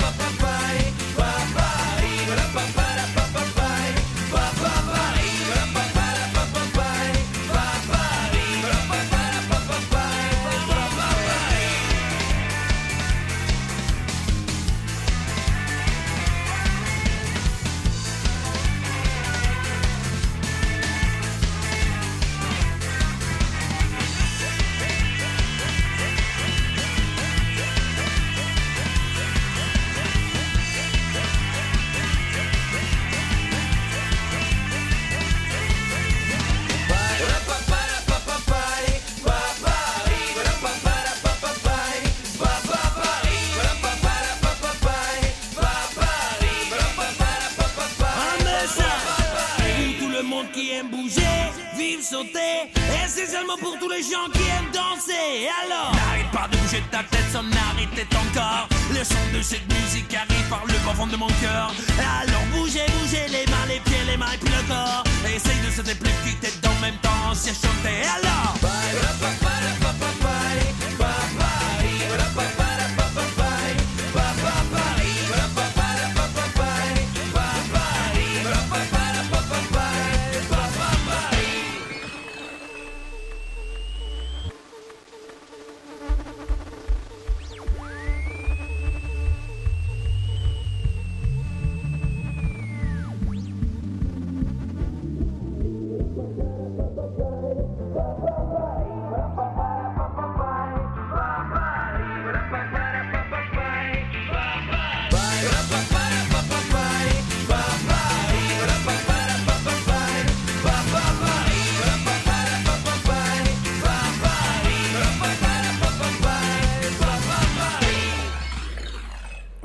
Et 52.91 53.07
c'est 53.07 53.27
seulement 53.27 53.57
pour 53.57 53.77
tous 53.79 53.89
les 53.89 54.01
gens 54.01 54.27
qui 54.33 54.41
aiment 54.41 54.71
danser. 54.71 55.47
Alors, 55.63 55.93
n'arrête 55.95 56.31
pas 56.31 56.47
de 56.51 56.57
bouger 56.57 56.83
ta 56.91 57.03
tête 57.03 57.29
sans 57.31 57.45
arrêter 57.69 58.05
ton 58.09 58.23
corps. 58.33 58.67
Le 58.91 59.03
son 59.03 59.23
de 59.37 59.41
cette 59.41 59.67
musique 59.71 60.13
arrive 60.13 60.49
par 60.49 60.65
le 60.65 60.73
profond 60.85 61.07
de 61.07 61.15
mon 61.15 61.31
cœur. 61.41 61.73
Alors 61.99 62.45
bougez, 62.53 62.85
bougez 62.99 63.27
les 63.29 63.45
mains, 63.51 63.67
les 63.67 63.79
pieds, 63.79 64.03
les 64.07 64.17
mains 64.17 64.33
et 64.33 64.37
puis 64.37 64.53
le 64.53 64.63
corps. 64.67 65.03
Essaye 65.25 65.61
de 65.65 65.71
sauter 65.71 65.95
plus 65.95 66.15
vite 66.25 66.43
et 66.43 66.67
en 66.67 66.79
même 66.81 66.97
temps 67.01 67.33
si 67.33 67.49
chanter. 67.49 68.03
Alors, 68.17 68.55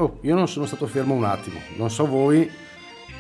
Oh, 0.01 0.19
io 0.21 0.35
non 0.37 0.47
sono 0.47 0.65
stato 0.65 0.87
fermo 0.87 1.15
un 1.15 1.25
attimo, 1.25 1.59
non 1.77 1.91
so 1.91 2.07
voi, 2.07 2.49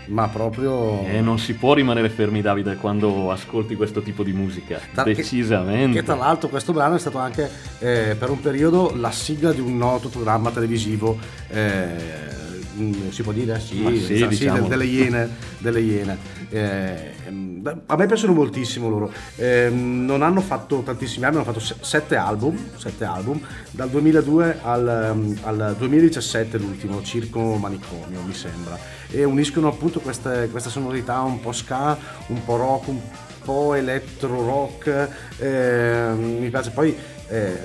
ma 0.07 0.29
proprio... 0.29 1.05
E 1.07 1.21
non 1.21 1.41
si 1.41 1.55
può 1.55 1.75
rimanere 1.75 2.09
fermi, 2.09 2.41
Davide, 2.41 2.77
quando 2.77 3.33
ascolti 3.33 3.75
questo 3.75 4.01
tipo 4.01 4.23
di 4.23 4.33
musica. 4.33 4.81
Tra- 4.95 5.03
Decisamente. 5.03 5.99
Che 5.99 6.05
tra 6.05 6.15
l'altro 6.15 6.49
questo 6.49 6.73
brano 6.73 6.95
è 6.95 6.99
stato 7.01 7.19
anche 7.19 7.51
eh, 7.81 8.15
per 8.17 8.31
un 8.31 8.41
periodo 8.41 8.95
la 8.95 9.11
sigla 9.11 9.53
di 9.53 9.61
un 9.61 9.77
noto 9.77 10.09
programma 10.09 10.51
televisivo, 10.51 11.19
eh, 11.49 12.37
mm, 12.79 13.09
si 13.11 13.23
può 13.23 13.33
dire? 13.33 13.59
Sì, 13.61 13.81
Ma 13.81 13.91
sì, 13.95 14.27
diciamo. 14.27 14.63
de- 14.63 14.69
delle 14.69 14.85
iene. 14.85 15.29
delle 15.59 15.81
iene. 15.81 16.17
Eh, 16.51 17.13
beh, 17.31 17.75
a 17.87 17.97
me 17.97 18.07
piacciono 18.07 18.33
moltissimo 18.33 18.89
loro, 18.89 19.13
Eh, 19.37 19.69
non 19.71 20.23
hanno 20.23 20.41
fatto 20.41 20.81
tantissimi 20.85 21.25
album, 21.27 21.43
hanno 21.43 21.53
fatto 21.53 21.65
se- 21.65 21.77
sette 21.81 22.17
album, 22.17 22.57
sette 22.77 23.05
album 23.05 23.41
dal 23.71 23.91
2002 23.91 24.59
al, 24.63 25.11
um, 25.15 25.39
al 25.43 25.75
2017 25.79 26.57
l'ultimo, 26.59 27.03
Circo 27.03 27.57
Manicomio 27.57 28.23
mi 28.23 28.33
sembra, 28.35 28.79
e 29.11 29.25
uniscono 29.25 29.69
appunto 29.69 30.01
queste, 30.01 30.49
queste 30.51 30.71
sonorità 30.71 31.21
un 31.21 31.41
po' 31.41 31.53
ska, 31.53 31.99
un 32.29 32.43
po' 32.45 32.57
rock, 32.57 32.89
un 32.89 33.01
po' 33.45 33.75
elettro 33.75 34.45
rock, 34.45 35.09
eh, 35.39 36.11
mi 36.17 36.49
piace 36.49 36.71
poi 36.71 36.95
eh, 37.29 37.59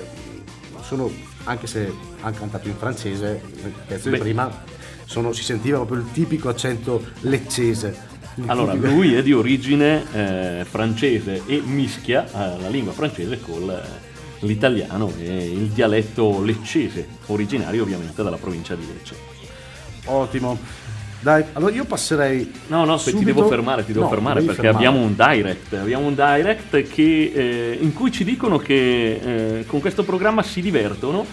sono 0.82 1.10
anche 1.44 1.66
se 1.66 1.92
hanno 2.20 2.36
cantato 2.36 2.68
in 2.68 2.76
francese 2.76 3.40
il 3.64 3.72
pezzo 3.86 4.10
di 4.10 4.18
prima 4.18 4.50
sono- 5.04 5.32
si 5.32 5.42
sentiva 5.42 5.76
proprio 5.78 5.98
il 6.00 6.10
tipico 6.12 6.48
accento 6.48 7.04
leccese 7.20 8.12
Allora, 8.46 8.72
tipico- 8.72 8.92
lui 8.92 9.14
è 9.14 9.22
di 9.22 9.32
origine 9.32 10.02
eh, 10.12 10.64
francese 10.68 11.42
e 11.46 11.62
mischia 11.64 12.24
eh, 12.26 12.60
la 12.60 12.68
lingua 12.68 12.92
francese 12.92 13.40
con 13.40 13.70
eh, 13.70 13.80
l'italiano 14.40 15.12
e 15.20 15.44
il 15.52 15.68
dialetto 15.68 16.42
leccese, 16.42 17.06
originario 17.26 17.82
ovviamente 17.82 18.22
dalla 18.22 18.36
provincia 18.36 18.74
di 18.74 18.86
Lecce. 18.86 19.14
ottimo 20.06 20.58
dai 21.20 21.42
allora 21.54 21.72
io 21.72 21.84
passerei 21.86 22.52
No, 22.66 22.84
no, 22.84 22.94
aspetta, 22.94 23.16
ti 23.16 23.22
subito- 23.22 23.38
devo 23.38 23.48
fermare, 23.48 23.84
ti 23.86 23.92
devo 23.92 24.04
No, 24.04 24.10
fermare 24.10 24.40
perché 24.42 24.60
fermare. 24.60 24.76
abbiamo 24.86 25.06
un 25.06 25.14
direct, 25.16 25.72
abbiamo 25.72 26.06
un 26.06 26.14
direct 26.14 26.82
che, 26.88 27.32
eh, 27.34 27.78
in 27.80 27.94
cui 27.94 28.10
ci 28.12 28.24
dicono 28.24 28.58
che 28.58 29.58
eh, 29.60 29.64
con 29.66 29.80
questo 29.80 30.02
programma 30.04 30.42
si 30.42 30.60
divertono 30.60 31.24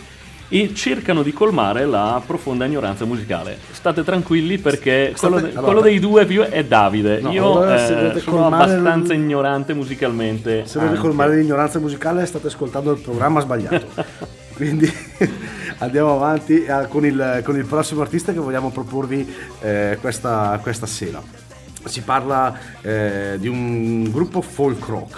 e 0.54 0.74
cercano 0.76 1.24
di 1.24 1.32
colmare 1.32 1.86
la 1.86 2.22
profonda 2.26 2.66
ignoranza 2.66 3.06
musicale. 3.06 3.58
State 3.72 4.04
tranquilli 4.04 4.58
perché 4.58 5.14
State- 5.16 5.20
quello, 5.34 5.40
de- 5.40 5.50
allora- 5.52 5.66
quello 5.66 5.82
dei 5.82 6.00
due 6.00 6.26
più 6.26 6.42
è 6.42 6.64
Davide. 6.66 7.22
No, 7.22 7.32
Io 7.32 7.52
allora 7.54 8.14
eh, 8.14 8.20
sono 8.20 8.48
abbastanza 8.48 9.14
il- 9.14 9.20
ignorante 9.22 9.74
musicalmente. 9.74 10.66
se 10.66 10.78
volete 10.80 10.98
colmare 11.00 11.38
l'ignoranza 11.38 11.80
musicale 11.80 12.26
state 12.26 12.48
ascoltando 12.48 12.92
il 12.92 13.00
programma 13.00 13.40
sbagliato 13.40 13.86
quindi 14.56 14.92
andiamo 15.80 16.14
avanti 16.16 16.64
eh, 16.66 16.86
con 16.90 17.06
il, 17.06 17.42
con 17.44 17.56
il 17.56 17.66
prossimo 17.66 18.02
artista 18.02 18.34
che 18.34 18.40
vogliamo 18.40 18.70
proporvi 18.72 19.28
eh, 19.62 19.98
questa, 20.02 20.60
questa 20.62 20.86
sera 20.86 21.22
si 21.86 22.02
parla 22.02 22.54
eh, 22.82 23.38
di 23.40 23.48
un 23.48 24.04
gruppo 24.12 24.42
folk 24.42 24.86
rock 24.88 25.18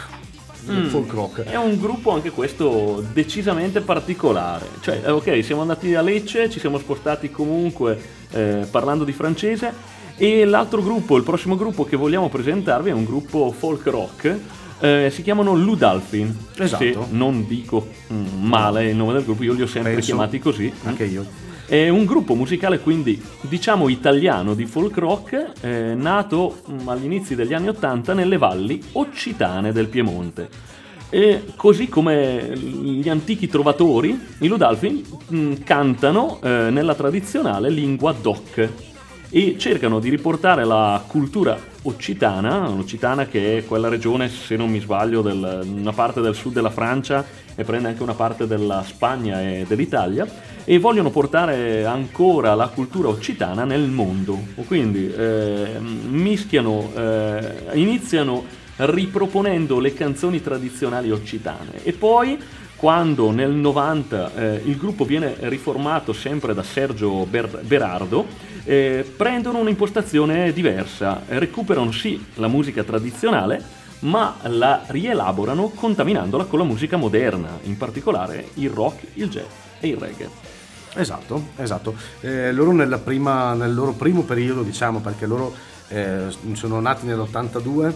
Mm. 0.72 0.86
folk 0.88 1.12
rock 1.12 1.42
È 1.44 1.58
un 1.58 1.78
gruppo 1.78 2.12
anche 2.12 2.30
questo 2.32 3.04
decisamente 3.12 3.82
particolare. 3.82 4.68
Cioè, 4.82 5.02
eh, 5.06 5.12
ok, 5.12 5.44
siamo 5.44 5.62
andati 5.62 5.94
a 5.94 6.02
Lecce, 6.02 6.50
ci 6.50 6.60
siamo 6.60 6.78
spostati 6.78 7.30
comunque 7.30 8.00
eh, 8.32 8.66
parlando 8.70 9.04
di 9.04 9.12
francese 9.12 9.74
e 10.16 10.46
l'altro 10.46 10.82
gruppo, 10.82 11.18
il 11.18 11.24
prossimo 11.24 11.56
gruppo 11.56 11.84
che 11.84 11.96
vogliamo 11.98 12.30
presentarvi 12.30 12.90
è 12.90 12.94
un 12.94 13.04
gruppo 13.04 13.52
folk 13.52 13.86
rock. 13.88 14.38
eh, 14.80 15.10
si 15.12 15.22
chiamano 15.22 15.54
Ludalfin. 15.56 16.36
Esatto. 16.58 16.84
Se 16.84 16.98
non 17.10 17.46
dico 17.48 17.88
mm, 18.12 18.46
male 18.46 18.90
il 18.90 18.96
nome 18.96 19.14
del 19.14 19.24
gruppo, 19.24 19.44
io 19.44 19.54
li 19.54 19.62
ho 19.62 19.68
sempre 19.68 19.94
Penso. 19.94 20.08
chiamati 20.08 20.40
così. 20.40 20.72
anche 20.84 21.06
io 21.06 21.26
È 21.74 21.90
un 21.90 22.06
gruppo 22.06 22.36
musicale 22.36 22.78
quindi 22.78 23.20
diciamo 23.42 23.90
italiano 23.90 24.54
di 24.54 24.68
folk 24.68 24.96
rock 25.00 25.54
eh, 25.62 25.96
nato 25.96 26.62
mm, 26.70 26.88
agli 26.88 27.06
inizi 27.06 27.34
degli 27.34 27.52
anni 27.52 27.70
Ottanta 27.70 28.14
nelle 28.14 28.38
valli 28.38 28.80
occitane 28.92 29.72
del 29.72 29.88
Piemonte. 29.88 30.50
E 31.10 31.46
così 31.56 31.90
come 31.90 32.56
gli 32.56 33.10
antichi 33.10 33.48
trovatori, 33.48 34.16
i 34.42 34.48
Ludalfin 34.48 35.04
mm, 35.34 35.54
cantano 35.64 36.40
eh, 36.44 36.70
nella 36.70 36.94
tradizionale 36.94 37.72
lingua 37.72 38.14
doc. 38.22 38.93
E 39.36 39.56
cercano 39.58 40.00
di 40.00 40.10
riportare 40.10 40.64
la 40.64 41.04
cultura 41.08 41.60
occitana, 41.82 42.70
l'occitana 42.70 43.26
che 43.26 43.58
è 43.58 43.66
quella 43.66 43.90
regione, 43.90 44.30
se 44.30 44.56
non 44.56 44.70
mi 44.70 44.80
sbaglio, 44.80 45.24
del, 45.24 45.66
una 45.66 45.92
parte 45.92 46.22
del 46.22 46.36
sud 46.36 46.54
della 46.54 46.70
Francia 46.70 47.26
e 47.56 47.64
prende 47.64 47.88
anche 47.88 48.04
una 48.04 48.14
parte 48.14 48.46
della 48.46 48.84
Spagna 48.86 49.42
e 49.42 49.66
dell'Italia, 49.68 50.28
e 50.64 50.78
vogliono 50.78 51.10
portare 51.10 51.84
ancora 51.84 52.54
la 52.54 52.68
cultura 52.68 53.08
occitana 53.08 53.64
nel 53.64 53.90
mondo. 53.90 54.40
Quindi 54.68 55.12
eh, 55.12 55.80
mischiano, 55.80 56.92
eh, 56.96 57.72
iniziano 57.74 58.46
riproponendo 58.76 59.80
le 59.80 59.94
canzoni 59.96 60.44
tradizionali 60.44 61.10
occitane 61.10 61.84
e 61.84 61.94
poi 61.94 62.38
quando 62.84 63.32
nel 63.32 63.52
90 63.52 64.36
eh, 64.36 64.62
il 64.66 64.76
gruppo 64.76 65.06
viene 65.06 65.38
riformato 65.40 66.12
sempre 66.12 66.54
da 66.54 66.64
Sergio 66.64 67.26
Ber- 67.26 67.62
Berardo, 67.62 68.26
eh, 68.66 69.10
prendono 69.16 69.60
un'impostazione 69.60 70.52
diversa, 70.52 71.22
recuperano 71.28 71.94
sì 71.94 72.22
la 72.34 72.50
musica 72.50 72.84
tradizionale, 72.84 73.64
ma 74.00 74.36
la 74.48 74.84
rielaborano 74.88 75.70
contaminandola 75.70 76.44
con 76.44 76.60
la 76.60 76.66
musica 76.66 76.98
moderna, 76.98 77.58
in 77.64 77.78
particolare 77.78 78.50
il 78.56 78.70
rock, 78.70 79.06
il 79.14 79.30
jazz 79.30 79.46
e 79.80 79.88
il 79.88 79.96
reggae. 79.96 80.30
Esatto, 80.96 81.52
esatto. 81.56 81.96
Eh, 82.20 82.52
loro 82.52 82.74
prima, 82.98 83.54
nel 83.54 83.74
loro 83.74 83.94
primo 83.94 84.24
periodo, 84.24 84.62
diciamo, 84.62 85.00
perché 85.00 85.26
loro 85.26 85.56
eh, 85.88 86.26
sono 86.52 86.82
nati 86.82 87.06
nell'82, 87.06 87.94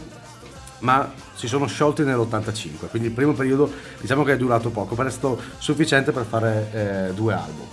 ma 0.80 1.12
si 1.38 1.48
sono 1.48 1.68
sciolti 1.68 2.04
nell'85, 2.04 2.90
quindi 2.90 3.10
il 3.10 3.14
primo 3.14 3.34
periodo 3.34 3.72
diciamo 4.02 4.24
che 4.24 4.34
è 4.34 4.38
durato 4.38 4.72
poco, 4.72 4.96
per 4.96 5.06
resto 5.06 5.40
sufficiente 5.60 6.12
per 6.12 6.26
fare 6.26 6.70
eh, 6.72 7.14
due 7.14 7.34
album. 7.34 7.68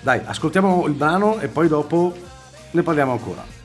Dai, 0.00 0.20
ascoltiamo 0.24 0.86
il 0.86 0.94
brano 0.94 1.38
e 1.38 1.48
poi 1.48 1.68
dopo 1.68 2.16
ne 2.70 2.82
parliamo 2.82 3.12
ancora. 3.12 3.61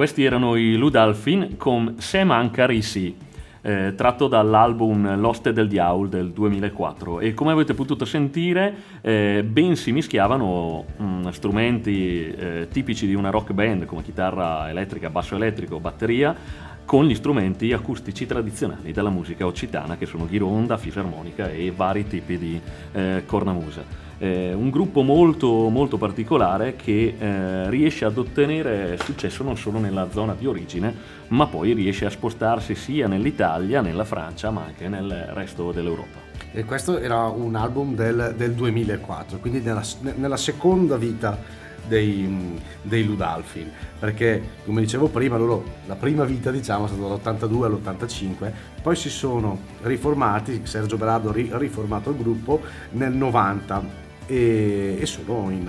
questi 0.00 0.24
erano 0.24 0.56
i 0.56 0.76
Ludalfin 0.76 1.58
con 1.58 1.96
Se 1.98 2.24
manca 2.24 2.64
Risi, 2.64 3.14
eh, 3.60 3.92
tratto 3.94 4.28
dall'album 4.28 5.20
L'oste 5.20 5.52
del 5.52 5.68
Diaul 5.68 6.08
del 6.08 6.30
2004 6.30 7.20
e 7.20 7.34
come 7.34 7.52
avete 7.52 7.74
potuto 7.74 8.06
sentire 8.06 8.74
eh, 9.02 9.44
ben 9.46 9.76
si 9.76 9.92
mischiavano 9.92 10.86
mm, 11.02 11.28
strumenti 11.28 12.32
eh, 12.32 12.68
tipici 12.70 13.06
di 13.06 13.12
una 13.12 13.28
rock 13.28 13.52
band 13.52 13.84
come 13.84 14.02
chitarra 14.02 14.70
elettrica, 14.70 15.10
basso 15.10 15.36
elettrico, 15.36 15.80
batteria 15.80 16.34
con 16.86 17.04
gli 17.04 17.14
strumenti 17.14 17.70
acustici 17.74 18.24
tradizionali 18.24 18.92
della 18.92 19.10
musica 19.10 19.44
occitana 19.44 19.98
che 19.98 20.06
sono 20.06 20.26
ghironda, 20.26 20.78
fisarmonica 20.78 21.50
e 21.50 21.70
vari 21.76 22.06
tipi 22.06 22.38
di 22.38 22.58
eh, 22.92 23.24
cornamusa 23.26 24.08
eh, 24.20 24.52
un 24.52 24.68
gruppo 24.68 25.00
molto, 25.00 25.70
molto 25.70 25.96
particolare 25.96 26.76
che 26.76 27.14
eh, 27.18 27.70
riesce 27.70 28.04
ad 28.04 28.18
ottenere 28.18 28.98
successo 29.02 29.42
non 29.42 29.56
solo 29.56 29.78
nella 29.78 30.08
zona 30.10 30.34
di 30.38 30.46
origine, 30.46 30.94
ma 31.28 31.46
poi 31.46 31.72
riesce 31.72 32.04
a 32.04 32.10
spostarsi 32.10 32.74
sia 32.74 33.08
nell'Italia, 33.08 33.80
nella 33.80 34.04
Francia, 34.04 34.50
ma 34.50 34.64
anche 34.64 34.88
nel 34.88 35.30
resto 35.32 35.72
dell'Europa. 35.72 36.28
E 36.52 36.64
questo 36.64 36.98
era 36.98 37.28
un 37.28 37.54
album 37.54 37.94
del, 37.94 38.34
del 38.36 38.52
2004, 38.52 39.38
quindi 39.38 39.60
nella, 39.60 39.82
nella 40.16 40.36
seconda 40.36 40.96
vita 40.96 41.38
dei, 41.86 42.60
dei 42.82 43.04
Ludalfin, 43.04 43.70
perché 43.98 44.42
come 44.66 44.82
dicevo 44.82 45.08
prima, 45.08 45.38
loro, 45.38 45.64
la 45.86 45.94
prima 45.94 46.24
vita 46.24 46.50
diciamo 46.50 46.84
è 46.84 46.88
stata 46.88 47.06
dall'82 47.06 47.64
all'85, 47.64 48.52
poi 48.82 48.96
si 48.96 49.08
sono 49.08 49.58
riformati, 49.80 50.60
Sergio 50.64 50.98
Berardo 50.98 51.30
ha 51.30 51.56
riformato 51.56 52.10
il 52.10 52.16
gruppo 52.16 52.60
nel 52.90 53.12
90 53.14 54.08
e, 54.30 54.98
e 55.00 55.06
sono 55.06 55.50
in, 55.50 55.68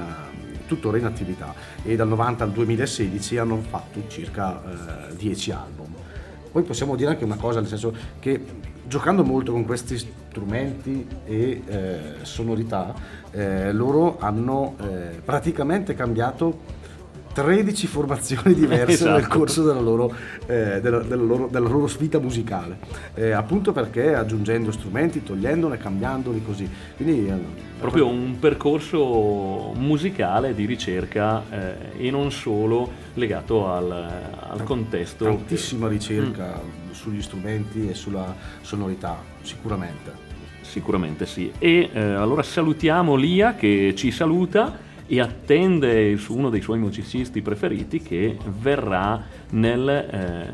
tuttora 0.67 0.97
in 0.97 1.05
attività 1.05 1.53
e 1.83 1.95
dal 1.95 2.07
90 2.07 2.43
al 2.43 2.51
2016 2.51 3.37
hanno 3.37 3.57
fatto 3.57 4.03
circa 4.07 5.09
eh, 5.09 5.15
10 5.15 5.51
album. 5.51 5.93
Poi 6.51 6.63
possiamo 6.63 6.95
dire 6.95 7.09
anche 7.11 7.23
una 7.23 7.35
cosa, 7.37 7.59
nel 7.59 7.67
senso 7.67 7.93
che 8.19 8.45
giocando 8.87 9.23
molto 9.23 9.51
con 9.51 9.65
questi 9.65 9.97
strumenti 9.97 11.07
e 11.25 11.61
eh, 11.65 11.99
sonorità, 12.21 12.93
eh, 13.31 13.71
loro 13.73 14.17
hanno 14.19 14.75
eh, 14.81 15.21
praticamente 15.23 15.93
cambiato 15.93 16.79
13 17.31 17.87
formazioni 17.87 18.53
diverse 18.53 18.93
esatto. 18.93 19.17
nel 19.17 19.27
corso 19.27 19.63
della 19.63 19.79
loro, 19.79 20.13
eh, 20.47 20.79
della, 20.81 20.99
della, 20.99 21.23
loro, 21.23 21.47
della 21.51 21.67
loro, 21.67 21.89
vita 21.97 22.19
musicale, 22.19 22.77
eh, 23.13 23.31
appunto 23.31 23.71
perché 23.71 24.13
aggiungendo 24.13 24.71
strumenti, 24.71 25.23
togliendone, 25.23 25.77
cambiandoli 25.77 26.43
così. 26.43 26.69
Quindi, 26.95 27.27
eh, 27.27 27.69
Proprio 27.81 28.05
un 28.05 28.37
percorso 28.37 29.73
musicale 29.75 30.53
di 30.53 30.65
ricerca 30.65 31.41
eh, 31.49 32.05
e 32.05 32.11
non 32.11 32.31
solo 32.31 32.91
legato 33.15 33.71
al, 33.71 33.91
al 33.91 34.61
contesto. 34.61 35.23
Tantissima 35.23 35.87
ricerca 35.87 36.61
mm. 36.63 36.91
sugli 36.91 37.23
strumenti 37.23 37.89
e 37.89 37.95
sulla 37.95 38.35
sonorità, 38.61 39.17
sicuramente. 39.41 40.29
Sicuramente 40.61 41.25
sì. 41.25 41.51
E 41.57 41.89
eh, 41.91 41.99
allora 41.99 42.43
salutiamo 42.43 43.15
Lia 43.15 43.55
che 43.55 43.95
ci 43.95 44.11
saluta 44.11 44.77
e 45.11 45.19
attende 45.19 46.17
uno 46.29 46.49
dei 46.49 46.61
suoi 46.61 46.79
musicisti 46.79 47.41
preferiti 47.41 48.01
che 48.01 48.37
verrà 48.61 49.21
nel 49.49 49.89
eh, 49.89 50.53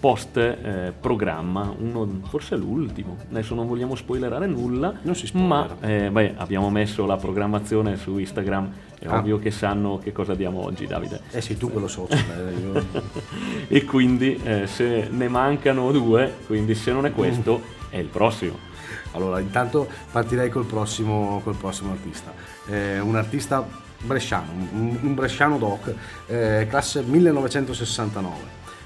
post 0.00 0.36
eh, 0.38 0.92
programma, 1.00 1.72
uno, 1.78 2.22
forse 2.24 2.56
l'ultimo, 2.56 3.16
adesso 3.30 3.54
non 3.54 3.68
vogliamo 3.68 3.94
spoilerare 3.94 4.48
nulla, 4.48 4.92
ma 5.34 5.76
eh, 5.80 6.10
beh, 6.10 6.34
abbiamo 6.36 6.68
messo 6.68 7.06
la 7.06 7.16
programmazione 7.16 7.96
su 7.96 8.18
Instagram, 8.18 8.72
è 8.98 9.06
ah. 9.06 9.18
ovvio 9.18 9.38
che 9.38 9.52
sanno 9.52 10.00
che 10.02 10.10
cosa 10.10 10.34
diamo 10.34 10.64
oggi 10.64 10.88
Davide. 10.88 11.20
Eh 11.30 11.40
sì, 11.40 11.56
tu 11.56 11.70
quello 11.70 11.86
so. 11.86 12.08
io... 12.10 12.84
e 13.68 13.84
quindi 13.84 14.36
eh, 14.42 14.66
se 14.66 15.06
ne 15.12 15.28
mancano 15.28 15.92
due, 15.92 16.38
quindi 16.46 16.74
se 16.74 16.90
non 16.90 17.06
è 17.06 17.12
questo, 17.12 17.60
mm. 17.60 17.90
è 17.90 17.98
il 17.98 18.08
prossimo. 18.08 18.70
Allora, 19.12 19.38
intanto 19.38 19.86
partirei 20.10 20.48
col 20.48 20.64
prossimo, 20.64 21.40
col 21.44 21.54
prossimo 21.54 21.92
artista. 21.92 22.32
Eh, 22.66 22.98
un 22.98 23.14
artista 23.14 23.64
bresciano, 24.02 24.52
un, 24.72 25.14
bresciano 25.14 25.58
doc, 25.58 25.94
eh, 26.26 26.66
classe 26.68 27.02
1969, 27.02 28.36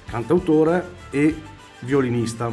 cantautore 0.06 0.94
e 1.10 1.40
violinista. 1.80 2.50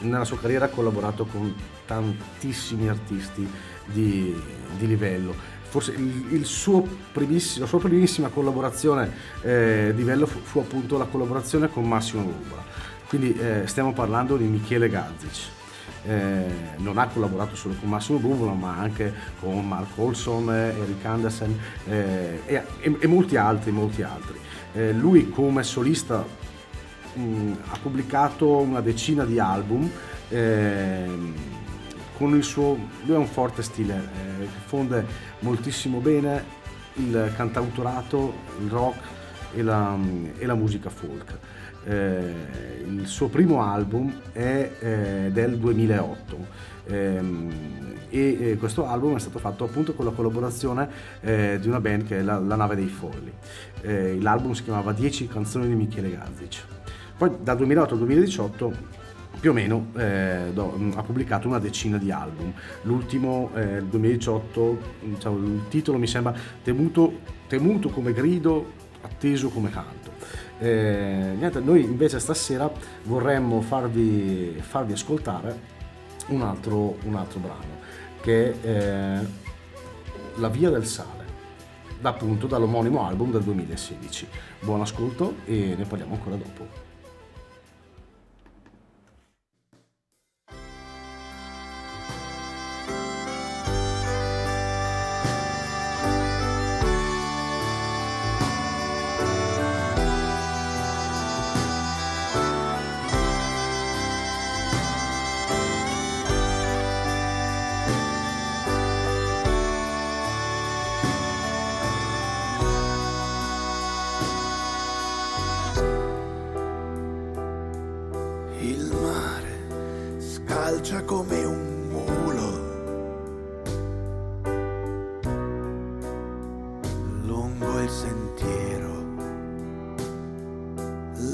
Nella 0.00 0.24
sua 0.24 0.38
carriera 0.38 0.66
ha 0.66 0.68
collaborato 0.68 1.26
con 1.26 1.54
tantissimi 1.86 2.88
artisti 2.88 3.48
di, 3.84 4.34
di 4.76 4.86
livello. 4.86 5.34
Forse 5.62 5.92
il, 5.92 6.26
il 6.30 6.44
suo 6.44 6.86
la 7.12 7.66
sua 7.66 7.78
primissima 7.78 8.28
collaborazione 8.28 9.12
eh, 9.42 9.92
di 9.94 9.98
livello 9.98 10.26
fu, 10.26 10.40
fu, 10.40 10.58
appunto 10.58 10.98
la 10.98 11.04
collaborazione 11.04 11.68
con 11.68 11.86
Massimo 11.86 12.22
Rubra. 12.22 12.64
Quindi 13.08 13.34
eh, 13.34 13.66
stiamo 13.66 13.92
parlando 13.92 14.36
di 14.36 14.44
Michele 14.44 14.88
Gazzic 14.88 15.58
eh, 16.06 16.44
non 16.78 16.98
ha 16.98 17.06
collaborato 17.06 17.56
solo 17.56 17.74
con 17.78 17.88
Massimo 17.88 18.18
Buvola 18.18 18.52
ma 18.52 18.76
anche 18.76 19.12
con 19.40 19.66
Mark 19.66 19.96
Olson, 19.96 20.50
Eric 20.52 21.04
Andersen 21.04 21.58
eh, 21.86 22.42
e, 22.46 22.62
e, 22.80 22.96
e, 22.98 23.06
molti 23.06 23.36
altri, 23.36 23.70
molti 23.70 24.02
altri. 24.02 24.38
Eh, 24.72 24.92
lui 24.92 25.28
come 25.30 25.62
solista 25.62 26.24
mh, 27.14 27.52
ha 27.70 27.78
pubblicato 27.80 28.56
una 28.56 28.80
decina 28.80 29.24
di 29.24 29.38
album 29.38 29.90
ehm, 30.28 31.34
con 32.16 32.34
il 32.34 32.44
suo, 32.44 32.78
lui 33.04 33.16
ha 33.16 33.18
un 33.18 33.26
forte 33.26 33.62
stile 33.62 33.94
eh, 33.94 34.44
che 34.44 34.58
fonde 34.66 35.04
moltissimo 35.40 35.98
bene 35.98 36.58
il 36.94 37.32
cantautorato, 37.34 38.34
il 38.60 38.70
rock 38.70 38.98
e 39.54 39.62
la, 39.62 39.96
e 40.38 40.46
la 40.46 40.54
musica 40.54 40.90
folk 40.90 41.38
eh, 41.84 42.84
il 42.86 43.06
suo 43.06 43.28
primo 43.28 43.62
album 43.62 44.12
è 44.32 44.70
eh, 44.78 45.30
del 45.32 45.58
2008 45.58 46.46
ehm, 46.86 47.52
e 48.10 48.38
eh, 48.40 48.56
questo 48.56 48.86
album 48.86 49.16
è 49.16 49.20
stato 49.20 49.38
fatto 49.38 49.64
appunto 49.64 49.94
con 49.94 50.04
la 50.04 50.10
collaborazione 50.10 50.88
eh, 51.20 51.58
di 51.60 51.68
una 51.68 51.80
band 51.80 52.06
che 52.06 52.18
è 52.18 52.22
la, 52.22 52.38
la 52.38 52.56
Nave 52.56 52.74
dei 52.74 52.88
Folli. 52.88 53.32
Eh, 53.82 54.18
l'album 54.20 54.52
si 54.52 54.64
chiamava 54.64 54.92
10 54.92 55.28
canzoni 55.28 55.68
di 55.68 55.74
Michele 55.74 56.10
Gazzic. 56.10 56.64
Poi 57.16 57.30
dal 57.40 57.56
2008 57.56 57.92
al 57.92 57.98
2018 57.98 58.98
più 59.38 59.50
o 59.50 59.52
meno 59.54 59.86
eh, 59.96 60.50
do, 60.52 60.78
ha 60.94 61.02
pubblicato 61.02 61.48
una 61.48 61.58
decina 61.58 61.96
di 61.96 62.10
album. 62.10 62.52
L'ultimo, 62.82 63.50
eh, 63.54 63.76
il 63.76 63.86
2018, 63.86 64.78
diciamo, 65.00 65.36
il 65.38 65.62
titolo 65.68 65.98
mi 65.98 66.06
sembra 66.06 66.34
temuto, 66.62 67.20
temuto 67.46 67.88
come 67.88 68.12
grido, 68.12 68.72
atteso 69.02 69.48
come 69.48 69.70
canto. 69.70 69.99
Eh, 70.62 71.34
niente, 71.38 71.58
noi 71.60 71.82
invece 71.82 72.18
stasera 72.18 72.70
vorremmo 73.04 73.62
farvi, 73.62 74.58
farvi 74.60 74.92
ascoltare 74.92 75.78
un 76.26 76.42
altro, 76.42 76.96
un 77.04 77.14
altro, 77.14 77.38
brano 77.40 77.78
che 78.20 78.60
è 78.60 79.20
La 80.36 80.48
Via 80.48 80.68
del 80.68 80.84
Sale, 80.84 81.24
appunto 82.02 82.46
dall'omonimo 82.46 83.06
album 83.06 83.30
del 83.32 83.42
2016. 83.42 84.28
Buon 84.60 84.82
ascolto 84.82 85.36
e 85.46 85.74
ne 85.78 85.84
parliamo 85.86 86.12
ancora 86.12 86.36
dopo. 86.36 86.79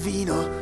vino 0.00 0.59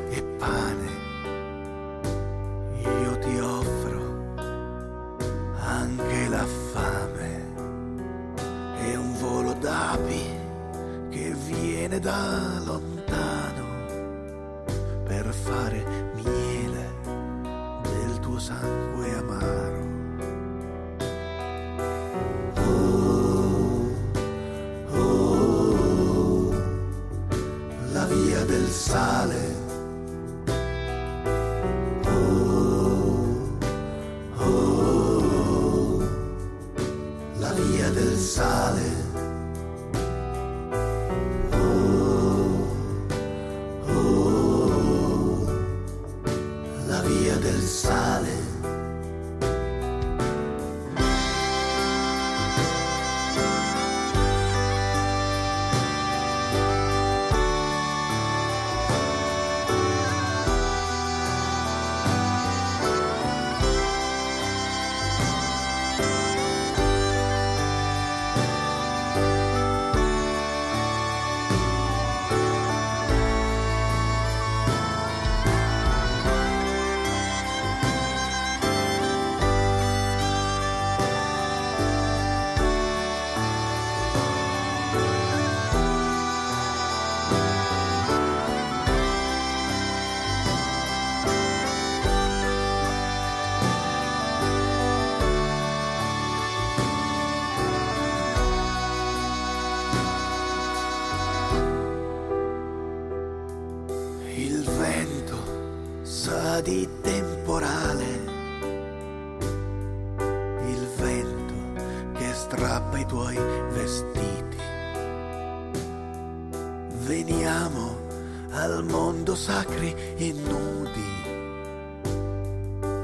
sacri 119.48 119.94
e 120.18 120.30
nudi. 120.32 121.12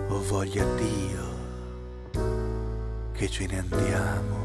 Oh 0.08 0.22
voglia 0.28 0.66
Dio 0.74 1.22
che 3.12 3.30
ce 3.30 3.46
ne 3.46 3.58
andiamo. 3.60 4.42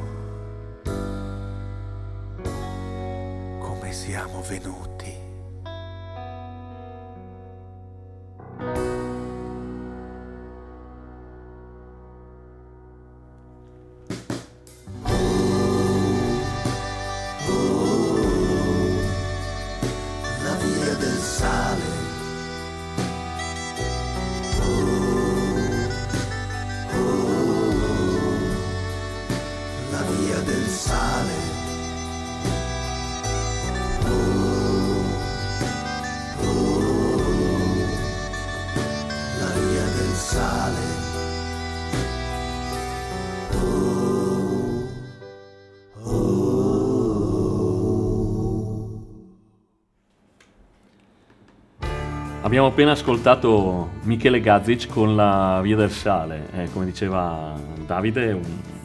Come 3.60 3.91
siamo 3.91 4.41
venuti. 4.47 4.79
Abbiamo 52.50 52.68
appena 52.68 52.91
ascoltato 52.91 53.89
Michele 54.04 54.39
Gazic 54.41 54.88
con 54.88 55.16
la 55.16 55.60
Via 55.62 55.76
del 55.76 55.91
Sale, 55.91 56.47
Eh, 56.54 56.70
come 56.72 56.86
diceva 56.86 57.54
Davide, 57.86 58.32
un 58.32 58.41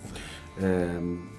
Ehm, 0.60 1.36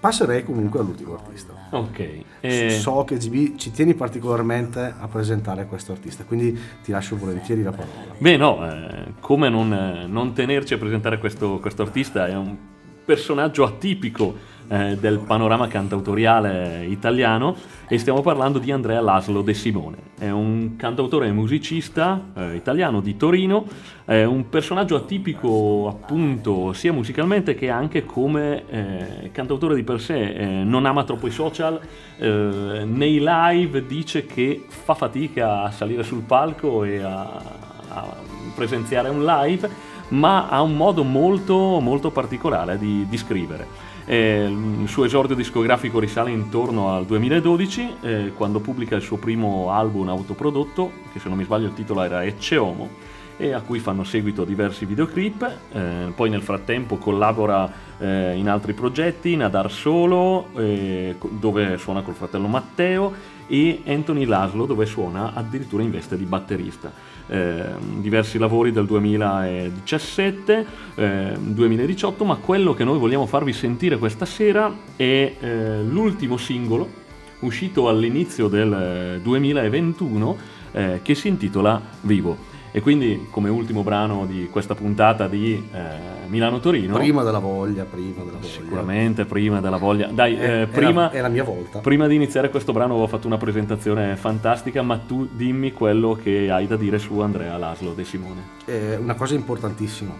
passerei 0.00 0.42
comunque 0.42 0.80
all'ultimo 0.80 1.14
artista. 1.14 1.52
Ok. 1.70 2.22
eh, 2.40 2.70
So 2.70 3.04
che 3.04 3.16
GB 3.18 3.56
ci 3.56 3.70
tieni 3.70 3.94
particolarmente 3.94 4.94
a 4.98 5.06
presentare 5.06 5.66
questo 5.66 5.92
artista, 5.92 6.24
quindi 6.24 6.58
ti 6.82 6.90
lascio 6.90 7.16
volentieri 7.16 7.62
la 7.62 7.70
parola. 7.70 8.14
Beh 8.18 8.36
no, 8.36 8.66
eh, 8.68 9.12
come 9.20 9.48
non, 9.48 9.72
eh, 9.72 10.06
non 10.06 10.32
tenerci 10.32 10.74
a 10.74 10.78
presentare 10.78 11.18
questo, 11.18 11.58
questo 11.60 11.82
artista? 11.82 12.26
È 12.26 12.34
un 12.34 12.56
personaggio 13.04 13.64
atipico 13.64 14.34
eh, 14.70 14.96
del 15.00 15.18
panorama 15.18 15.66
cantautoriale 15.66 16.86
italiano 16.86 17.56
e 17.88 17.98
stiamo 17.98 18.20
parlando 18.20 18.60
di 18.60 18.70
Andrea 18.70 19.00
Laszlo 19.00 19.42
De 19.42 19.52
Simone. 19.52 19.96
È 20.16 20.30
un 20.30 20.76
cantautore 20.76 21.26
e 21.26 21.32
musicista 21.32 22.28
eh, 22.34 22.54
italiano 22.54 23.00
di 23.00 23.16
Torino, 23.16 23.64
è 24.04 24.22
un 24.22 24.48
personaggio 24.48 24.94
atipico 24.94 25.88
appunto 25.88 26.72
sia 26.72 26.92
musicalmente 26.92 27.54
che 27.54 27.68
anche 27.68 28.04
come 28.04 28.62
eh, 28.68 29.30
cantautore 29.32 29.74
di 29.74 29.82
per 29.82 30.00
sé. 30.00 30.34
Eh, 30.34 30.46
non 30.46 30.86
ama 30.86 31.02
troppo 31.02 31.26
i 31.26 31.32
social, 31.32 31.80
eh, 32.18 32.84
nei 32.84 33.18
live 33.20 33.86
dice 33.86 34.24
che 34.24 34.64
fa 34.68 34.94
fatica 34.94 35.62
a 35.62 35.70
salire 35.72 36.04
sul 36.04 36.22
palco 36.22 36.84
e 36.84 37.02
a, 37.02 37.42
a 37.88 38.16
presenziare 38.54 39.08
un 39.08 39.24
live, 39.24 39.68
ma 40.10 40.48
ha 40.48 40.62
un 40.62 40.76
modo 40.76 41.02
molto, 41.02 41.80
molto 41.80 42.10
particolare 42.10 42.78
di, 42.78 43.04
di 43.08 43.16
scrivere. 43.16 43.89
Eh, 44.10 44.44
il 44.44 44.88
suo 44.88 45.04
esordio 45.04 45.36
discografico 45.36 46.00
risale 46.00 46.32
intorno 46.32 46.92
al 46.92 47.06
2012, 47.06 47.94
eh, 48.00 48.32
quando 48.34 48.58
pubblica 48.58 48.96
il 48.96 49.02
suo 49.02 49.18
primo 49.18 49.70
album 49.70 50.08
autoprodotto, 50.08 50.90
che 51.12 51.20
se 51.20 51.28
non 51.28 51.38
mi 51.38 51.44
sbaglio 51.44 51.68
il 51.68 51.74
titolo 51.74 52.02
era 52.02 52.24
Ecce 52.24 52.56
Homo, 52.56 52.88
e 53.36 53.52
a 53.52 53.60
cui 53.60 53.78
fanno 53.78 54.02
seguito 54.02 54.44
diversi 54.44 54.84
videoclip. 54.84 55.58
Eh, 55.70 56.12
poi 56.12 56.28
nel 56.28 56.42
frattempo 56.42 56.96
collabora 56.96 57.72
eh, 57.98 58.34
in 58.34 58.48
altri 58.48 58.72
progetti, 58.72 59.36
Nadar 59.36 59.70
Solo, 59.70 60.48
eh, 60.56 61.14
dove 61.30 61.78
suona 61.78 62.02
col 62.02 62.14
fratello 62.14 62.48
Matteo, 62.48 63.12
e 63.46 63.82
Anthony 63.86 64.24
Laszlo, 64.24 64.66
dove 64.66 64.86
suona 64.86 65.34
addirittura 65.34 65.84
in 65.84 65.90
veste 65.92 66.16
di 66.16 66.24
batterista. 66.24 66.92
Eh, 67.32 67.62
diversi 68.00 68.38
lavori 68.38 68.72
del 68.72 68.86
2017, 68.86 70.66
eh, 70.96 71.32
2018, 71.38 72.24
ma 72.24 72.34
quello 72.34 72.74
che 72.74 72.82
noi 72.82 72.98
vogliamo 72.98 73.24
farvi 73.26 73.52
sentire 73.52 73.98
questa 73.98 74.24
sera 74.24 74.74
è 74.96 75.34
eh, 75.38 75.82
l'ultimo 75.84 76.36
singolo 76.36 76.98
uscito 77.40 77.88
all'inizio 77.88 78.48
del 78.48 78.72
eh, 78.72 79.20
2021 79.22 80.36
eh, 80.72 81.00
che 81.02 81.14
si 81.14 81.28
intitola 81.28 81.80
Vivo. 82.02 82.49
E 82.72 82.80
quindi 82.80 83.26
come 83.30 83.48
ultimo 83.48 83.82
brano 83.82 84.26
di 84.26 84.48
questa 84.50 84.74
puntata 84.76 85.26
di 85.26 85.54
eh, 85.72 86.28
Milano-Torino, 86.28 86.94
Prima 86.94 87.24
della 87.24 87.40
voglia, 87.40 87.82
prima 87.84 88.22
della 88.22 88.38
voglia. 88.38 88.46
sicuramente 88.46 89.24
prima 89.24 89.60
della 89.60 89.76
voglia. 89.76 90.06
Dai, 90.06 90.36
È, 90.36 90.42
eh, 90.42 90.62
è 90.62 90.66
prima, 90.68 91.02
la, 91.02 91.10
è 91.10 91.20
la 91.20 91.28
mia 91.28 91.42
volta. 91.42 91.80
prima 91.80 92.06
di 92.06 92.14
iniziare 92.14 92.48
questo 92.48 92.72
brano 92.72 92.92
avevo 92.92 93.08
fatto 93.08 93.26
una 93.26 93.38
presentazione 93.38 94.14
fantastica, 94.14 94.82
ma 94.82 94.98
tu 94.98 95.28
dimmi 95.32 95.72
quello 95.72 96.16
che 96.20 96.48
hai 96.50 96.68
da 96.68 96.76
dire 96.76 96.98
su 97.00 97.18
Andrea 97.18 97.56
Laszlo 97.56 97.92
De 97.92 98.04
Simone. 98.04 98.40
Eh, 98.66 98.96
una 98.96 99.14
cosa 99.14 99.34
importantissima. 99.34 100.12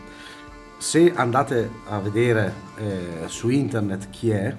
Se 0.76 1.12
andate 1.14 1.70
a 1.88 1.98
vedere 2.00 2.52
eh, 2.78 3.06
su 3.26 3.48
internet 3.48 4.08
chi 4.10 4.30
è, 4.30 4.56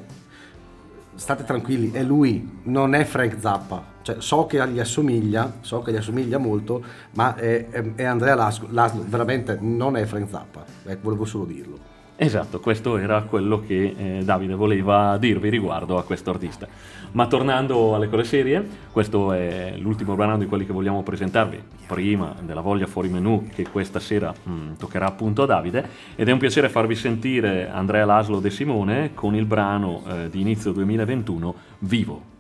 state 1.21 1.43
tranquilli, 1.43 1.91
è 1.91 2.01
lui, 2.01 2.61
non 2.63 2.95
è 2.95 3.03
Frank 3.03 3.39
Zappa. 3.39 3.99
Cioè, 4.01 4.15
so 4.17 4.47
che 4.47 4.67
gli 4.69 4.79
assomiglia, 4.79 5.57
so 5.61 5.83
che 5.83 5.91
gli 5.91 5.95
assomiglia 5.95 6.39
molto, 6.39 6.83
ma 7.11 7.35
è, 7.35 7.67
è- 7.69 8.03
Andrea 8.03 8.33
Laszlo, 8.33 9.05
veramente 9.07 9.55
non 9.61 9.95
è 9.95 10.05
Frank 10.05 10.27
Zappa. 10.27 10.65
Eh, 10.83 10.97
volevo 10.99 11.25
solo 11.25 11.45
dirlo. 11.45 11.77
Esatto, 12.23 12.59
questo 12.59 12.97
era 12.97 13.23
quello 13.23 13.61
che 13.65 13.95
eh, 13.97 14.23
Davide 14.23 14.53
voleva 14.53 15.17
dirvi 15.17 15.49
riguardo 15.49 15.97
a 15.97 16.03
questo 16.03 16.29
artista. 16.29 16.67
Ma 17.13 17.25
tornando 17.25 17.95
alle 17.95 18.09
cose 18.09 18.25
serie, 18.25 18.63
questo 18.91 19.33
è 19.33 19.73
l'ultimo 19.79 20.13
brano 20.13 20.37
di 20.37 20.45
quelli 20.45 20.67
che 20.67 20.71
vogliamo 20.71 21.01
presentarvi, 21.01 21.59
prima 21.87 22.35
della 22.43 22.61
voglia 22.61 22.85
fuori 22.85 23.09
menù 23.09 23.49
che 23.51 23.67
questa 23.67 23.99
sera 23.99 24.31
mm, 24.47 24.73
toccherà 24.73 25.07
appunto 25.07 25.41
a 25.41 25.45
Davide, 25.47 25.83
ed 26.15 26.29
è 26.29 26.31
un 26.31 26.37
piacere 26.37 26.69
farvi 26.69 26.93
sentire 26.93 27.67
Andrea 27.67 28.05
Laszlo 28.05 28.39
De 28.39 28.51
Simone 28.51 29.15
con 29.15 29.33
il 29.33 29.45
brano 29.45 30.03
eh, 30.07 30.29
di 30.29 30.41
inizio 30.41 30.73
2021 30.73 31.55
Vivo. 31.79 31.79
vivo, 31.79 32.30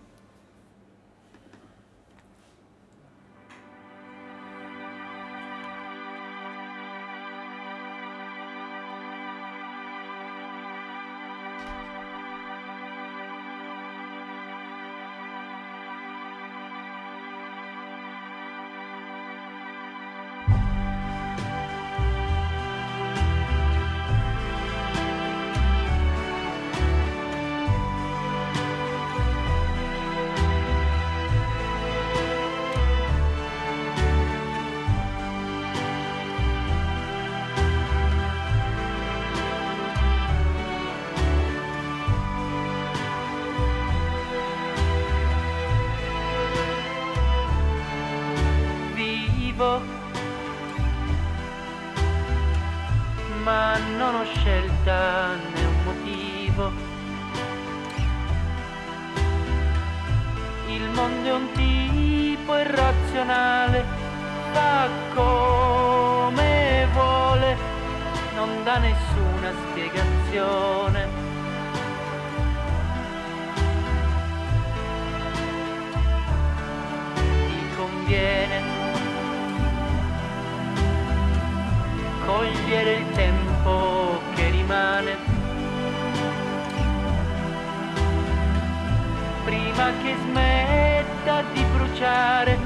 che 90.11 90.17
smetta 90.27 91.41
di 91.53 91.63
bruciare 91.73 92.57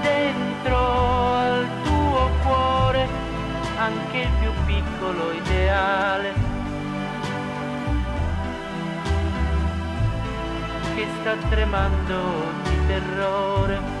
dentro 0.00 1.34
al 1.36 1.66
tuo 1.82 2.30
cuore 2.42 3.06
anche 3.76 4.18
il 4.18 4.28
più 4.40 4.50
piccolo 4.64 5.32
ideale. 5.32 6.32
Che 10.94 11.06
sta 11.20 11.36
tremando 11.48 12.16
di 12.64 12.86
terrore 12.86 13.99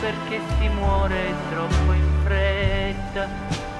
Perché 0.00 0.40
si 0.58 0.68
muore 0.68 1.34
troppo 1.50 1.92
in 1.92 2.12
fretta. 2.24 3.75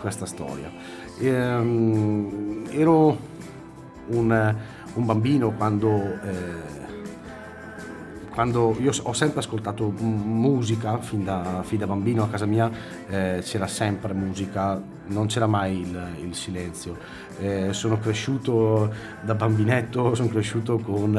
questa 0.00 0.24
storia. 0.24 0.70
Ehm, 1.18 2.66
ero 2.70 3.18
un, 4.06 4.56
un 4.94 5.04
bambino 5.04 5.50
quando, 5.50 5.96
eh, 6.22 6.78
quando 8.30 8.76
io 8.80 8.92
ho 9.02 9.12
sempre 9.12 9.40
ascoltato 9.40 9.90
musica 9.90 10.98
fin 10.98 11.24
da, 11.24 11.62
fin 11.64 11.78
da 11.78 11.86
bambino 11.86 12.22
a 12.22 12.28
casa 12.28 12.46
mia 12.46 12.70
eh, 13.08 13.40
c'era 13.42 13.66
sempre 13.66 14.14
musica 14.14 14.80
non 15.06 15.26
c'era 15.26 15.46
mai 15.46 15.80
il, 15.80 16.08
il 16.22 16.34
silenzio 16.34 16.96
Eh, 17.40 17.72
sono 17.72 17.98
cresciuto 17.98 18.92
da 19.22 19.34
bambinetto 19.34 20.12
sono 20.14 20.28
cresciuto 20.28 20.78
con 20.78 21.16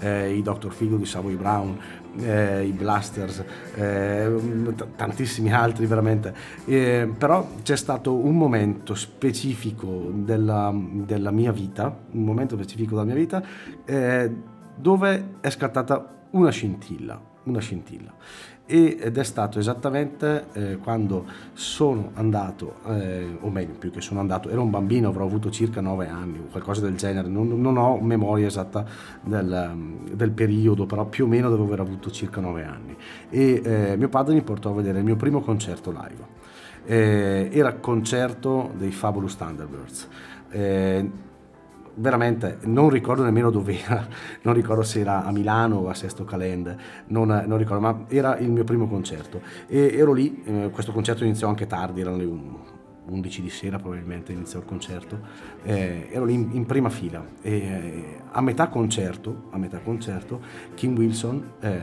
eh, 0.00 0.34
i 0.34 0.42
Dr. 0.42 0.72
Figo 0.72 0.96
di 0.96 1.06
Savoy 1.06 1.36
Brown 1.36 1.78
eh, 2.18 2.64
i 2.64 2.72
Blasters 2.72 3.44
eh, 3.74 4.32
t- 4.74 4.86
tantissimi 4.96 5.52
altri 5.52 5.86
veramente 5.86 6.34
Eh, 6.64 7.08
però 7.16 7.48
c'è 7.62 7.76
stato 7.76 8.14
un 8.14 8.36
momento 8.36 8.94
specifico 8.94 10.10
della, 10.12 10.72
della 10.74 11.30
mia 11.30 11.52
vita 11.52 11.96
un 12.12 12.24
momento 12.24 12.56
specifico 12.56 12.94
della 12.94 13.06
mia 13.06 13.14
vita 13.14 13.42
eh, 13.84 14.30
dove 14.76 15.34
è 15.40 15.50
scattata 15.50 16.18
una 16.30 16.50
scintilla, 16.50 17.20
una 17.44 17.60
scintilla. 17.60 18.14
Ed 18.72 19.18
è 19.18 19.24
stato 19.24 19.58
esattamente 19.58 20.46
eh, 20.52 20.76
quando 20.76 21.24
sono 21.54 22.12
andato, 22.14 22.76
eh, 22.86 23.36
o 23.40 23.50
meglio, 23.50 23.74
più 23.74 23.90
che 23.90 24.00
sono 24.00 24.20
andato, 24.20 24.48
ero 24.48 24.62
un 24.62 24.70
bambino, 24.70 25.08
avrò 25.08 25.24
avuto 25.24 25.50
circa 25.50 25.80
9 25.80 26.08
anni 26.08 26.40
qualcosa 26.48 26.80
del 26.82 26.94
genere, 26.94 27.26
non, 27.26 27.60
non 27.60 27.76
ho 27.76 27.98
memoria 28.00 28.46
esatta 28.46 28.84
del, 29.22 30.04
del 30.12 30.30
periodo, 30.30 30.86
però 30.86 31.04
più 31.06 31.24
o 31.24 31.28
meno 31.28 31.50
devo 31.50 31.64
aver 31.64 31.80
avuto 31.80 32.12
circa 32.12 32.40
9 32.40 32.64
anni. 32.64 32.96
E 33.28 33.60
eh, 33.64 33.96
mio 33.96 34.08
padre 34.08 34.34
mi 34.34 34.42
portò 34.42 34.70
a 34.70 34.74
vedere 34.74 34.98
il 34.98 35.04
mio 35.04 35.16
primo 35.16 35.40
concerto 35.40 35.90
live. 35.90 36.38
Eh, 36.84 37.50
era 37.52 37.74
concerto 37.74 38.70
dei 38.76 38.92
Fabulous 38.92 39.36
Thunderbirds. 39.36 40.08
Veramente 41.94 42.58
non 42.62 42.88
ricordo 42.88 43.22
nemmeno 43.22 43.50
dove 43.50 43.78
era, 43.82 44.06
non 44.42 44.54
ricordo 44.54 44.82
se 44.82 45.00
era 45.00 45.24
a 45.24 45.32
Milano 45.32 45.76
o 45.76 45.88
a 45.88 45.94
Sesto 45.94 46.24
Calende, 46.24 46.76
non, 47.08 47.44
non 47.46 47.58
ricordo, 47.58 47.80
ma 47.80 48.04
era 48.08 48.38
il 48.38 48.50
mio 48.50 48.64
primo 48.64 48.86
concerto. 48.88 49.40
E 49.66 49.96
ero 49.96 50.12
lì, 50.12 50.42
eh, 50.44 50.70
questo 50.72 50.92
concerto 50.92 51.24
iniziò 51.24 51.48
anche 51.48 51.66
tardi, 51.66 52.00
erano 52.00 52.16
le 52.16 52.24
un- 52.24 52.56
11 53.10 53.42
di 53.42 53.50
sera 53.50 53.78
probabilmente 53.78 54.32
iniziò 54.32 54.60
il 54.60 54.64
concerto, 54.64 55.18
eh, 55.64 56.08
ero 56.10 56.24
lì 56.24 56.34
in, 56.34 56.50
in 56.52 56.66
prima 56.66 56.88
fila 56.90 57.24
e 57.42 57.52
eh, 57.52 58.20
a 58.30 58.40
metà 58.40 58.68
concerto, 58.68 59.48
a 59.50 59.58
metà 59.58 59.80
concerto 59.80 60.40
Kim 60.74 60.96
Wilson, 60.96 61.52
eh, 61.60 61.80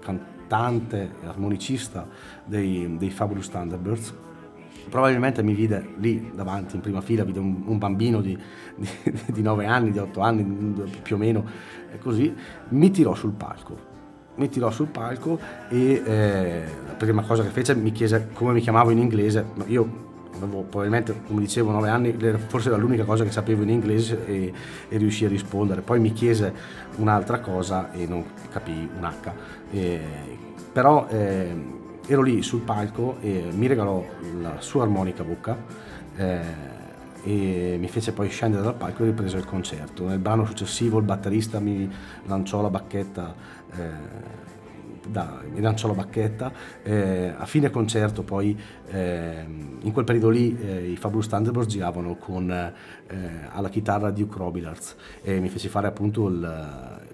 cantante 0.00 1.14
armonicista 1.24 2.06
dei, 2.44 2.96
dei 2.98 3.10
Fabulous 3.10 3.48
Thunderbirds, 3.48 4.14
probabilmente 4.88 5.42
mi 5.42 5.54
vide 5.54 5.94
lì 5.98 6.30
davanti 6.34 6.76
in 6.76 6.82
prima 6.82 7.00
fila, 7.00 7.24
vide 7.24 7.38
un, 7.38 7.62
un 7.66 7.78
bambino 7.78 8.20
di, 8.20 8.36
di, 8.74 8.88
di 9.26 9.42
9 9.42 9.66
anni, 9.66 9.90
di 9.90 9.98
8 9.98 10.20
anni 10.20 10.44
più 11.02 11.16
o 11.16 11.18
meno, 11.18 11.44
e 11.92 11.98
così, 11.98 12.34
mi 12.68 12.90
tirò 12.90 13.14
sul 13.14 13.32
palco 13.32 13.94
mi 14.36 14.48
tirò 14.48 14.70
sul 14.70 14.88
palco 14.88 15.38
e 15.70 16.02
eh, 16.04 16.64
la 16.86 16.92
prima 16.92 17.22
cosa 17.22 17.42
che 17.42 17.48
fece 17.48 17.74
mi 17.74 17.92
chiese 17.92 18.28
come 18.34 18.52
mi 18.52 18.60
chiamavo 18.60 18.90
in 18.90 18.98
inglese. 18.98 19.44
Io 19.66 20.04
avevo 20.42 20.62
probabilmente, 20.62 21.22
come 21.26 21.40
dicevo, 21.40 21.70
9 21.70 21.88
anni, 21.88 22.16
forse 22.46 22.68
era 22.68 22.76
l'unica 22.76 23.04
cosa 23.04 23.24
che 23.24 23.30
sapevo 23.30 23.62
in 23.62 23.70
inglese 23.70 24.26
e, 24.26 24.52
e 24.88 24.96
riuscì 24.96 25.24
a 25.24 25.28
rispondere. 25.28 25.80
Poi 25.80 25.98
mi 26.00 26.12
chiese 26.12 26.52
un'altra 26.96 27.40
cosa 27.40 27.92
e 27.92 28.06
non 28.06 28.24
capii 28.50 28.88
un 28.98 29.04
H. 29.04 29.32
E, 29.70 30.00
però 30.72 31.06
eh, 31.08 31.54
ero 32.06 32.22
lì 32.22 32.42
sul 32.42 32.60
palco 32.60 33.16
e 33.20 33.48
mi 33.52 33.66
regalò 33.66 34.04
la 34.40 34.60
sua 34.60 34.82
armonica 34.82 35.24
bucca. 35.24 35.56
Eh, 36.16 36.74
e 37.26 37.76
mi 37.76 37.88
fece 37.88 38.12
poi 38.12 38.28
scendere 38.28 38.62
dal 38.62 38.76
palco 38.76 39.02
e 39.02 39.06
riprese 39.06 39.36
il 39.36 39.44
concerto. 39.44 40.06
Nel 40.06 40.20
brano 40.20 40.44
successivo 40.46 40.98
il 40.98 41.04
batterista 41.04 41.58
mi 41.58 41.90
lanciò 42.26 42.62
la 42.62 42.70
bacchetta, 42.70 43.34
eh, 43.74 43.90
da, 45.08 45.40
mi 45.52 45.60
lanciò 45.60 45.88
la 45.88 45.94
bacchetta. 45.94 46.52
Eh, 46.84 47.34
a 47.36 47.44
fine 47.44 47.68
concerto 47.70 48.22
poi 48.22 48.56
eh, 48.90 49.44
in 49.80 49.90
quel 49.90 50.04
periodo 50.04 50.28
lì 50.28 50.56
eh, 50.56 50.88
i 50.92 50.96
Fabulous 50.96 51.26
Thunderbirds 51.26 51.66
giravano 51.66 52.14
con 52.14 52.48
eh, 52.48 52.72
alla 53.50 53.70
chitarra 53.70 54.12
Duke 54.12 54.38
Robillard 54.38 54.82
e 55.22 55.40
mi 55.40 55.48
fece 55.48 55.68
fare 55.68 55.88
appunto 55.88 56.28
il, 56.28 57.05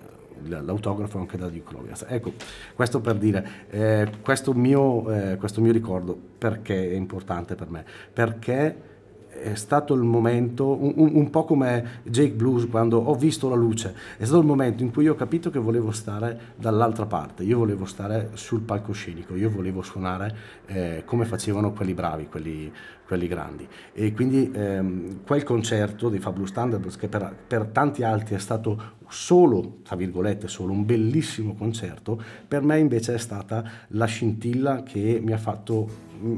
l'autografo 0.48 1.18
anche 1.18 1.36
da 1.36 1.48
Duke 1.48 1.72
Robillard. 1.72 2.06
Ecco, 2.08 2.32
questo 2.74 3.00
per 3.00 3.16
dire, 3.16 3.48
eh, 3.70 4.10
questo 4.22 4.52
mio, 4.52 5.02
questo 5.38 5.60
mio 5.60 5.72
ricordo 5.72 6.18
perché 6.38 6.90
è 6.90 6.94
importante 6.94 7.54
per 7.54 7.70
me? 7.70 7.84
Perché 8.12 8.90
è 9.32 9.54
stato 9.54 9.94
il 9.94 10.02
momento, 10.02 10.76
un, 10.80 11.10
un, 11.14 11.30
po' 11.30 11.44
come 11.44 12.00
Jake 12.04 12.34
Blues 12.34 12.68
quando 12.68 12.98
ho 12.98 13.14
visto 13.14 13.48
la 13.48 13.54
luce, 13.54 13.94
è 14.16 14.24
stato 14.24 14.40
il 14.40 14.46
momento 14.46 14.82
in 14.82 14.92
cui 14.92 15.08
ho 15.08 15.14
capito 15.14 15.50
che 15.50 15.58
volevo 15.58 15.90
stare 15.90 16.54
dall'altra 16.56 17.06
parte, 17.06 17.42
io 17.42 17.58
volevo 17.58 17.84
stare 17.84 18.30
sul 18.34 18.60
palcoscenico, 18.60 19.34
io 19.34 19.50
volevo 19.50 19.82
suonare 19.82 20.36
eh, 20.66 21.02
come 21.04 21.24
facevano 21.24 21.72
quelli 21.72 21.94
bravi, 21.94 22.28
quelli, 22.28 22.70
quelli 23.06 23.26
grandi. 23.26 23.66
E 23.92 24.12
quindi 24.12 24.50
ehm, 24.54 25.24
quel 25.26 25.42
concerto 25.42 26.08
dei 26.08 26.20
Fabulous 26.20 26.52
Thunderbirds, 26.52 26.96
che 26.96 27.08
per, 27.08 27.34
per 27.46 27.66
tanti 27.66 28.02
altri 28.02 28.34
è 28.34 28.38
stato 28.38 29.00
solo, 29.12 29.80
tra 29.84 29.94
virgolette, 29.94 30.48
solo 30.48 30.72
un 30.72 30.86
bellissimo 30.86 31.54
concerto, 31.54 32.20
per 32.48 32.62
me 32.62 32.78
invece 32.78 33.14
è 33.14 33.18
stata 33.18 33.62
la 33.88 34.06
scintilla 34.06 34.82
che 34.82 35.20
mi 35.22 35.32
ha, 35.32 35.38
fatto, 35.38 35.88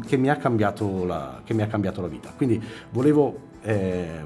che 0.05 0.17
mi 0.17 0.29
ha, 0.29 0.37
cambiato, 0.37 1.05
la, 1.05 1.41
mi 1.49 1.63
ha 1.63 1.67
cambiato 1.69 2.01
la 2.01 2.09
vita. 2.09 2.33
Quindi 2.37 2.61
volevo 2.91 3.53
eh, 3.63 4.23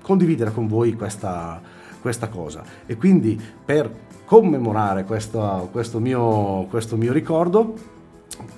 condividere 0.00 0.52
con 0.52 0.66
voi 0.66 0.94
questa, 0.94 1.60
questa, 2.00 2.28
cosa 2.28 2.64
e 2.86 2.96
quindi 2.96 3.38
per 3.64 4.06
commemorare 4.24 5.04
questo, 5.04 5.68
questo, 5.70 6.00
mio, 6.00 6.64
questo 6.70 6.96
mio 6.96 7.12
ricordo, 7.12 7.74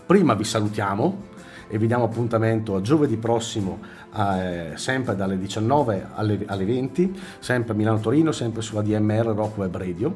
prima 0.06 0.34
vi 0.34 0.44
salutiamo 0.44 1.28
e 1.68 1.78
vi 1.78 1.86
diamo 1.86 2.04
appuntamento 2.04 2.76
a 2.76 2.80
giovedì 2.80 3.16
prossimo 3.16 3.78
eh, 4.14 4.72
sempre 4.74 5.14
dalle 5.16 5.38
19 5.38 6.06
alle, 6.14 6.40
alle 6.46 6.64
20 6.64 7.20
sempre 7.38 7.72
a 7.72 7.76
Milano-Torino 7.76 8.32
sempre 8.32 8.62
sulla 8.62 8.82
DMR 8.82 9.26
Rock 9.26 9.58
Web 9.58 9.76
Radio 9.76 10.12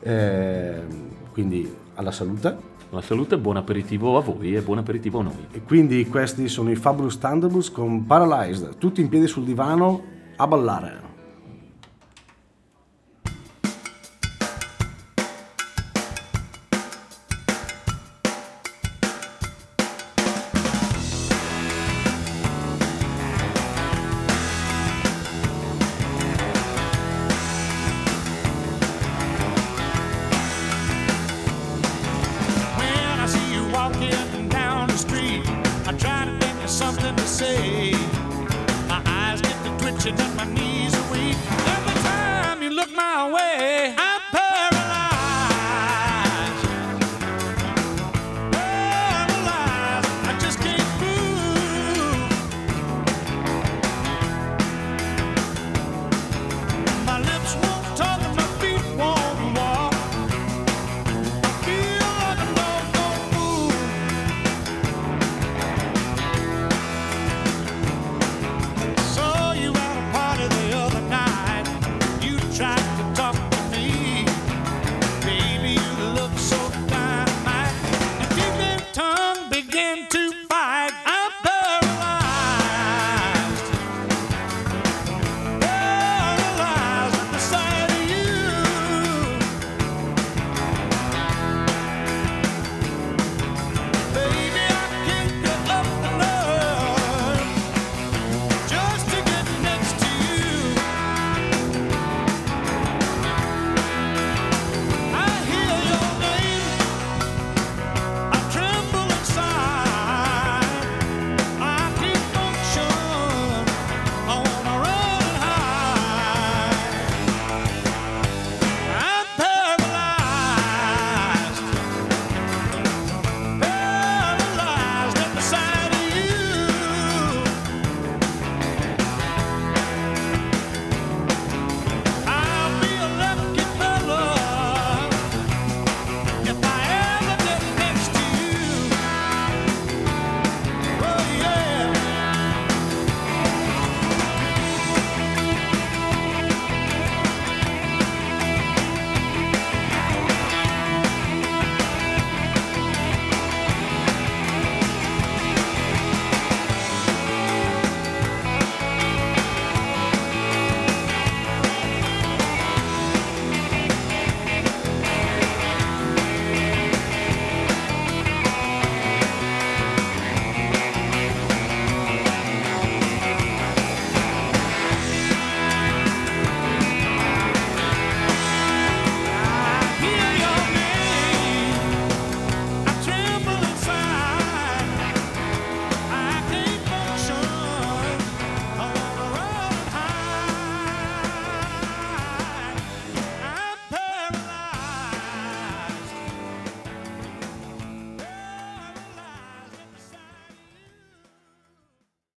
eh, 0.00 0.82
quindi 1.32 1.72
alla 1.94 2.10
salute 2.10 2.76
la 2.90 3.02
salute, 3.02 3.36
buon 3.36 3.58
aperitivo 3.58 4.16
a 4.16 4.22
voi 4.22 4.56
e 4.56 4.62
buon 4.62 4.78
aperitivo 4.78 5.18
a 5.18 5.24
noi. 5.24 5.46
E 5.52 5.60
quindi 5.62 6.06
questi 6.08 6.48
sono 6.48 6.70
i 6.70 6.74
Fabulous 6.74 7.18
Thunderbirds 7.18 7.70
con 7.70 8.06
Paralyzed, 8.06 8.78
tutti 8.78 9.02
in 9.02 9.10
piedi 9.10 9.26
sul 9.26 9.44
divano 9.44 10.02
a 10.36 10.46
ballare. 10.46 11.08